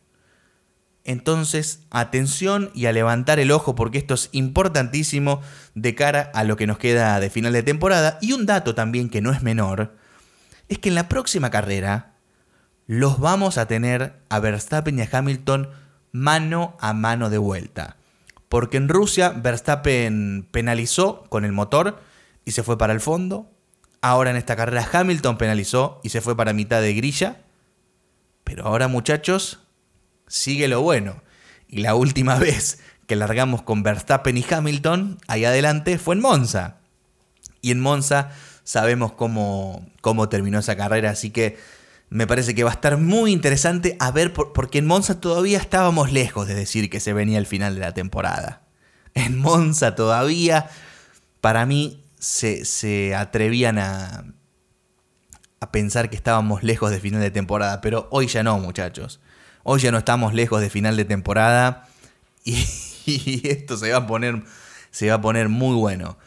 Entonces, 1.06 1.82
atención 1.90 2.70
y 2.74 2.86
a 2.86 2.94
levantar 2.94 3.40
el 3.40 3.52
ojo 3.52 3.76
porque 3.76 3.98
esto 3.98 4.14
es 4.14 4.30
importantísimo 4.32 5.42
de 5.76 5.96
cara 5.96 6.32
a 6.34 6.44
lo 6.44 6.56
que 6.56 6.68
nos 6.68 6.78
queda 6.78 7.20
de 7.20 7.30
final 7.30 7.54
de 7.54 7.64
temporada. 7.64 8.18
Y 8.22 8.34
un 8.34 8.46
dato 8.46 8.76
también 8.76 9.10
que 9.10 9.22
no 9.22 9.32
es 9.32 9.42
menor, 9.42 9.96
es 10.68 10.80
que 10.80 10.90
en 10.90 10.96
la 10.96 11.10
próxima 11.10 11.50
carrera 11.50 12.13
los 12.88 13.20
vamos 13.20 13.58
a 13.58 13.68
tener 13.68 14.14
a 14.30 14.40
Verstappen 14.40 14.98
y 15.00 15.02
a 15.02 15.10
Hamilton 15.12 15.70
mano 16.12 16.78
a 16.80 16.94
mano 16.94 17.30
de 17.30 17.38
vuelta. 17.38 17.98
Porque 18.50 18.78
en 18.78 18.90
Rusia 18.90 19.30
Verstappen 19.30 20.48
penalizó 20.52 21.24
con 21.30 21.46
el 21.46 21.52
motor 21.52 22.02
y 22.46 22.52
se 22.52 22.64
fue 22.64 22.78
para 22.78 22.94
el 22.94 23.02
fondo. 23.02 23.50
Ahora 24.02 24.30
en 24.30 24.36
esta 24.36 24.56
carrera 24.56 24.88
Hamilton 24.92 25.38
penalizó 25.38 26.00
y 26.04 26.10
se 26.10 26.22
fue 26.22 26.36
para 26.36 26.54
mitad 26.54 26.82
de 26.82 26.94
grilla. 26.94 27.42
Pero 28.44 28.66
ahora 28.66 28.88
muchachos, 28.88 29.60
sigue 30.28 30.68
lo 30.68 30.82
bueno. 30.82 31.24
Y 31.68 31.82
la 31.82 31.96
última 31.96 32.36
vez 32.40 32.80
que 33.08 33.16
largamos 33.16 33.64
con 33.64 33.84
Verstappen 33.84 34.38
y 34.38 34.46
Hamilton, 34.50 35.18
ahí 35.28 35.46
adelante, 35.46 35.98
fue 35.98 36.16
en 36.16 36.22
Monza. 36.22 36.78
Y 37.62 37.72
en 37.72 37.80
Monza 37.80 38.32
sabemos 38.64 39.14
cómo, 39.14 39.86
cómo 40.02 40.30
terminó 40.30 40.60
esa 40.60 40.76
carrera, 40.76 41.12
así 41.12 41.32
que 41.32 41.58
me 42.14 42.28
parece 42.28 42.54
que 42.54 42.64
va 42.64 42.70
a 42.70 42.74
estar 42.74 42.98
muy 42.98 43.32
interesante 43.32 43.98
a 44.00 44.12
ver, 44.12 44.34
porque 44.34 44.78
en 44.78 44.86
Monza 44.86 45.20
todavía 45.20 45.58
estábamos 45.58 46.12
lejos 46.12 46.48
de 46.48 46.54
decir 46.54 46.92
que 46.92 47.00
se 47.00 47.12
venía 47.12 47.40
el 47.40 47.48
final 47.48 47.74
de 47.74 47.82
la 47.82 47.94
temporada. 47.94 48.62
En 49.16 49.40
Monza 49.40 49.96
todavía, 49.96 50.70
para 51.42 51.66
mí, 51.66 52.04
se, 52.20 52.66
se 52.66 53.16
atrevían 53.16 53.80
a, 53.80 54.26
a 55.60 55.72
pensar 55.72 56.12
que 56.12 56.16
estábamos 56.16 56.62
lejos 56.62 56.92
de 56.92 57.00
final 57.00 57.20
de 57.20 57.32
temporada, 57.32 57.82
pero 57.82 58.08
hoy 58.12 58.28
ya 58.28 58.44
no, 58.44 58.60
muchachos. 58.60 59.20
Hoy 59.64 59.80
ya 59.80 59.92
no 59.92 59.98
estamos 59.98 60.36
lejos 60.36 60.62
de 60.62 60.70
final 60.70 60.96
de 60.96 61.06
temporada 61.06 61.88
y, 62.44 62.62
esto 63.48 63.76
se 63.76 63.92
va 63.92 63.98
a 63.98 64.08
poner 64.08 64.44
se 64.92 65.10
va 65.10 65.16
a 65.16 65.22
poner 65.22 65.50
muy 65.50 65.76
bueno. 65.76 66.20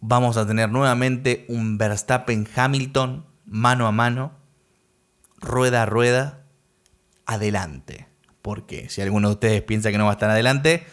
Vamos 0.00 0.36
a 0.36 0.46
tener 0.48 0.68
nuevamente 0.70 1.44
un 1.48 1.78
Verstappen 1.78 2.48
Hamilton 2.56 3.24
mano 3.46 3.86
a 3.86 3.92
mano, 3.92 4.41
rueda 5.42 5.82
a 5.82 5.86
rueda, 5.86 6.44
adelante. 7.26 8.06
Porque 8.40 8.88
si 8.88 9.02
alguno 9.02 9.28
de 9.28 9.34
ustedes 9.34 9.62
piensa 9.62 9.90
que 9.90 9.98
no 9.98 10.04
va 10.04 10.12
a 10.12 10.14
estar 10.14 10.30
adelante, 10.30 10.86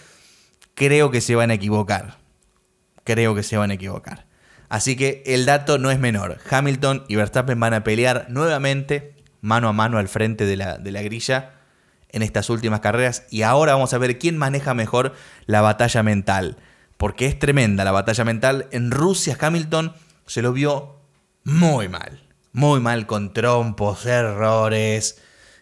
creo 0.76 1.12
que 1.12 1.22
se 1.22 1.36
van 1.36 1.52
a 1.52 1.56
equivocar. 1.56 2.18
Creo 3.04 3.34
que 3.34 3.44
se 3.44 3.58
van 3.58 3.72
a 3.72 3.76
equivocar. 3.76 4.28
Así 4.68 4.96
que 4.96 5.24
el 5.26 5.46
dato 5.46 5.78
no 5.80 5.90
es 5.90 6.00
menor. 6.00 6.38
Hamilton 6.50 7.06
y 7.08 7.16
Verstappen 7.16 7.60
van 7.60 7.74
a 7.74 7.84
pelear 7.84 8.28
nuevamente 8.30 9.16
mano 9.42 9.70
a 9.70 9.74
mano 9.74 9.98
al 9.98 10.08
frente 10.08 10.46
de 10.46 10.58
la, 10.58 10.78
de 10.78 10.92
la 10.92 11.02
grilla 11.02 11.54
en 12.10 12.22
estas 12.22 12.50
últimas 12.50 12.80
carreras 12.82 13.26
y 13.30 13.44
ahora 13.44 13.74
vamos 13.74 13.94
a 13.94 13.98
ver 13.98 14.20
quién 14.20 14.38
maneja 14.38 14.74
mejor 14.74 15.14
la 15.46 15.62
batalla 15.62 16.04
mental. 16.04 16.58
Porque 16.98 17.26
es 17.26 17.40
tremenda 17.40 17.84
la 17.84 17.92
batalla 17.92 18.26
mental. 18.26 18.68
En 18.72 18.92
Rusia 18.92 19.38
Hamilton 19.40 19.94
se 20.26 20.42
lo 20.42 20.54
vio 20.54 21.00
muy 21.44 21.88
mal. 21.88 22.29
Muy 22.60 22.82
mal 22.82 23.06
con 23.08 23.32
trompos, 23.32 24.06
errores. 24.06 25.22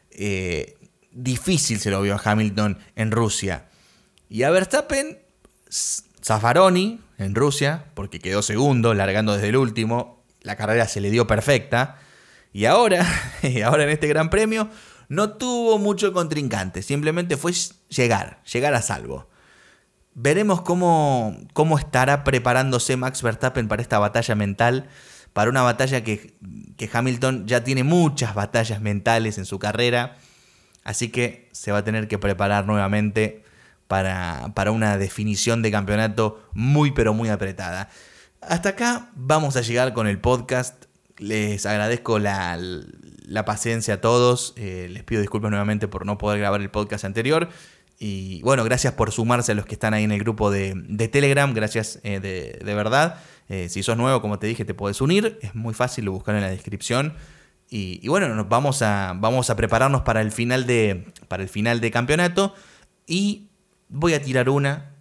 Eh, 0.09 0.79
difícil 1.11 1.79
se 1.79 1.91
lo 1.91 2.01
vio 2.01 2.15
a 2.15 2.21
Hamilton 2.23 2.79
en 2.95 3.11
Rusia. 3.11 3.67
Y 4.29 4.41
a 4.41 4.49
Verstappen, 4.49 5.19
Zafaroni 6.23 6.99
en 7.19 7.35
Rusia, 7.35 7.85
porque 7.93 8.17
quedó 8.17 8.41
segundo, 8.41 8.95
largando 8.95 9.35
desde 9.35 9.49
el 9.49 9.57
último. 9.57 10.23
La 10.41 10.55
carrera 10.55 10.87
se 10.87 10.99
le 10.99 11.11
dio 11.11 11.27
perfecta. 11.27 11.99
Y 12.51 12.65
ahora, 12.65 13.05
ahora 13.63 13.83
en 13.83 13.89
este 13.89 14.07
Gran 14.07 14.31
Premio, 14.31 14.67
no 15.07 15.33
tuvo 15.33 15.77
mucho 15.77 16.11
contrincante. 16.13 16.81
Simplemente 16.81 17.37
fue 17.37 17.53
llegar, 17.89 18.41
llegar 18.51 18.73
a 18.73 18.81
salvo. 18.81 19.29
Veremos 20.15 20.63
cómo, 20.63 21.37
cómo 21.53 21.77
estará 21.77 22.23
preparándose 22.23 22.97
Max 22.97 23.21
Verstappen 23.21 23.67
para 23.67 23.83
esta 23.83 23.99
batalla 23.99 24.33
mental, 24.33 24.89
para 25.37 25.51
una 25.51 25.61
batalla 25.61 26.03
que, 26.03 26.33
Hamilton 26.91 27.45
ya 27.45 27.63
tiene 27.63 27.83
muchas 27.83 28.33
batallas 28.33 28.81
mentales 28.81 29.37
en 29.37 29.45
su 29.45 29.59
carrera, 29.59 30.17
así 30.83 31.09
que 31.09 31.47
se 31.51 31.71
va 31.71 31.77
a 31.77 31.83
tener 31.83 32.07
que 32.07 32.17
preparar 32.17 32.65
nuevamente 32.65 33.43
para, 33.87 34.51
para 34.55 34.71
una 34.71 34.97
definición 34.97 35.61
de 35.61 35.69
campeonato 35.69 36.41
muy 36.53 36.89
pero 36.89 37.13
muy 37.13 37.29
apretada. 37.29 37.87
Hasta 38.41 38.69
acá 38.69 39.11
vamos 39.13 39.55
a 39.57 39.61
llegar 39.61 39.93
con 39.93 40.07
el 40.07 40.17
podcast. 40.17 40.85
Les 41.19 41.67
agradezco 41.67 42.17
la, 42.17 42.57
la 42.57 43.45
paciencia 43.45 43.93
a 43.93 44.01
todos. 44.01 44.55
Eh, 44.57 44.87
les 44.89 45.03
pido 45.03 45.21
disculpas 45.21 45.51
nuevamente 45.51 45.87
por 45.87 46.07
no 46.07 46.17
poder 46.17 46.39
grabar 46.39 46.61
el 46.61 46.71
podcast 46.71 47.05
anterior. 47.05 47.47
Y 47.99 48.41
bueno, 48.43 48.63
gracias 48.63 48.93
por 48.93 49.11
sumarse 49.11 49.53
a 49.53 49.55
los 49.55 49.65
que 49.65 49.73
están 49.73 49.93
ahí 49.93 50.03
en 50.03 50.11
el 50.11 50.19
grupo 50.19 50.51
de, 50.51 51.09
Telegram, 51.11 51.51
gracias 51.53 51.99
eh, 52.03 52.19
de, 52.19 52.73
verdad. 52.75 53.19
Eh, 53.49 53.69
si 53.69 53.83
sos 53.83 53.97
nuevo, 53.97 54.21
como 54.21 54.39
te 54.39 54.47
dije, 54.47 54.65
te 54.65 54.73
puedes 54.73 54.99
unir, 55.01 55.39
es 55.41 55.55
muy 55.55 55.73
fácil, 55.73 56.05
lo 56.05 56.11
buscar 56.11 56.35
en 56.35 56.41
la 56.41 56.49
descripción. 56.49 57.15
Y, 57.69 58.07
bueno, 58.07 58.33
nos 58.33 58.47
vamos 58.47 58.81
a, 58.81 59.13
vamos 59.17 59.49
a 59.49 59.55
prepararnos 59.55 60.01
para 60.01 60.21
el, 60.21 60.31
final 60.31 60.65
de, 60.65 61.11
para 61.27 61.43
el 61.43 61.49
final 61.49 61.81
campeonato. 61.91 62.53
Y 63.05 63.49
voy 63.89 64.13
a 64.13 64.21
tirar 64.21 64.49
una, 64.49 64.91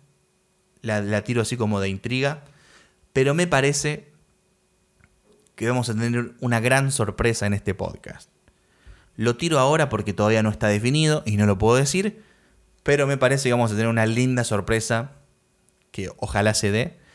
la, 0.82 1.00
la 1.00 1.22
tiro 1.22 1.42
así 1.42 1.56
como 1.56 1.80
de 1.80 1.88
intriga, 1.88 2.44
pero 3.12 3.34
me 3.34 3.46
parece 3.46 4.12
que 5.54 5.68
vamos 5.68 5.88
a 5.88 5.94
tener 5.94 6.34
una 6.40 6.60
gran 6.60 6.92
sorpresa 6.92 7.46
en 7.46 7.54
este 7.54 7.74
podcast. 7.74 8.30
Lo 9.16 9.36
tiro 9.36 9.58
ahora 9.58 9.88
porque 9.88 10.12
todavía 10.12 10.42
no 10.42 10.50
está 10.50 10.68
definido 10.68 11.22
y 11.24 11.36
no 11.36 11.46
lo 11.46 11.56
puedo 11.56 11.76
decir, 11.76 12.22
pero 12.82 13.06
me 13.06 13.16
parece 13.16 13.48
que 13.48 13.52
vamos 13.52 13.72
a 13.72 13.74
tener 13.74 13.88
una 13.88 14.06
linda 14.06 14.44
sorpresa 14.44 15.12
que 15.90 16.10
ojalá 16.18 16.52
se 16.52 16.70
dé 16.70 17.05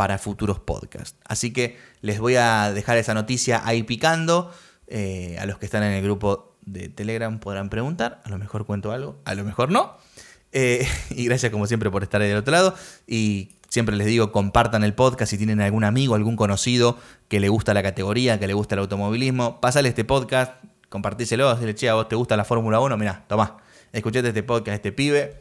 para 0.00 0.16
futuros 0.16 0.58
podcasts. 0.58 1.18
Así 1.26 1.52
que 1.52 1.76
les 2.00 2.20
voy 2.20 2.36
a 2.36 2.72
dejar 2.72 2.96
esa 2.96 3.12
noticia 3.12 3.60
ahí 3.66 3.82
picando. 3.82 4.50
Eh, 4.86 5.36
a 5.38 5.44
los 5.44 5.58
que 5.58 5.66
están 5.66 5.82
en 5.82 5.92
el 5.92 6.02
grupo 6.02 6.56
de 6.62 6.88
Telegram 6.88 7.38
podrán 7.38 7.68
preguntar. 7.68 8.22
A 8.24 8.30
lo 8.30 8.38
mejor 8.38 8.64
cuento 8.64 8.92
algo, 8.92 9.20
a 9.26 9.34
lo 9.34 9.44
mejor 9.44 9.70
no. 9.70 9.98
Eh, 10.52 10.88
y 11.10 11.26
gracias 11.26 11.52
como 11.52 11.66
siempre 11.66 11.90
por 11.90 12.02
estar 12.02 12.22
ahí 12.22 12.28
del 12.28 12.38
otro 12.38 12.50
lado. 12.50 12.74
Y 13.06 13.56
siempre 13.68 13.94
les 13.94 14.06
digo, 14.06 14.32
compartan 14.32 14.84
el 14.84 14.94
podcast 14.94 15.32
si 15.32 15.36
tienen 15.36 15.60
algún 15.60 15.84
amigo, 15.84 16.14
algún 16.14 16.34
conocido 16.34 16.96
que 17.28 17.38
le 17.38 17.50
gusta 17.50 17.74
la 17.74 17.82
categoría, 17.82 18.40
que 18.40 18.46
le 18.46 18.54
gusta 18.54 18.76
el 18.76 18.78
automovilismo. 18.78 19.60
Pásale 19.60 19.90
este 19.90 20.06
podcast, 20.06 20.64
compartíselo, 20.88 21.50
decirle, 21.50 21.74
che, 21.74 21.90
a 21.90 21.94
vos 21.94 22.08
te 22.08 22.16
gusta 22.16 22.38
la 22.38 22.46
Fórmula 22.46 22.80
1, 22.80 22.96
mirá, 22.96 23.26
tomá 23.28 23.58
escuchate 23.92 24.28
este 24.28 24.44
podcast, 24.44 24.76
este 24.76 24.92
pibe, 24.92 25.36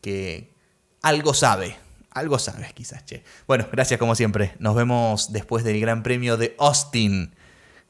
que 0.00 0.54
algo 1.02 1.34
sabe. 1.34 1.85
Algo 2.16 2.38
sabes 2.38 2.72
quizás, 2.72 3.02
che. 3.02 3.22
Bueno, 3.46 3.66
gracias 3.70 4.00
como 4.00 4.14
siempre. 4.14 4.54
Nos 4.58 4.74
vemos 4.74 5.34
después 5.34 5.64
del 5.64 5.78
Gran 5.78 6.02
Premio 6.02 6.38
de 6.38 6.56
Austin. 6.58 7.34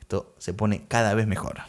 Esto 0.01 0.35
se 0.39 0.53
pone 0.53 0.85
cada 0.89 1.15
vez 1.15 1.29
mejor. 1.29 1.61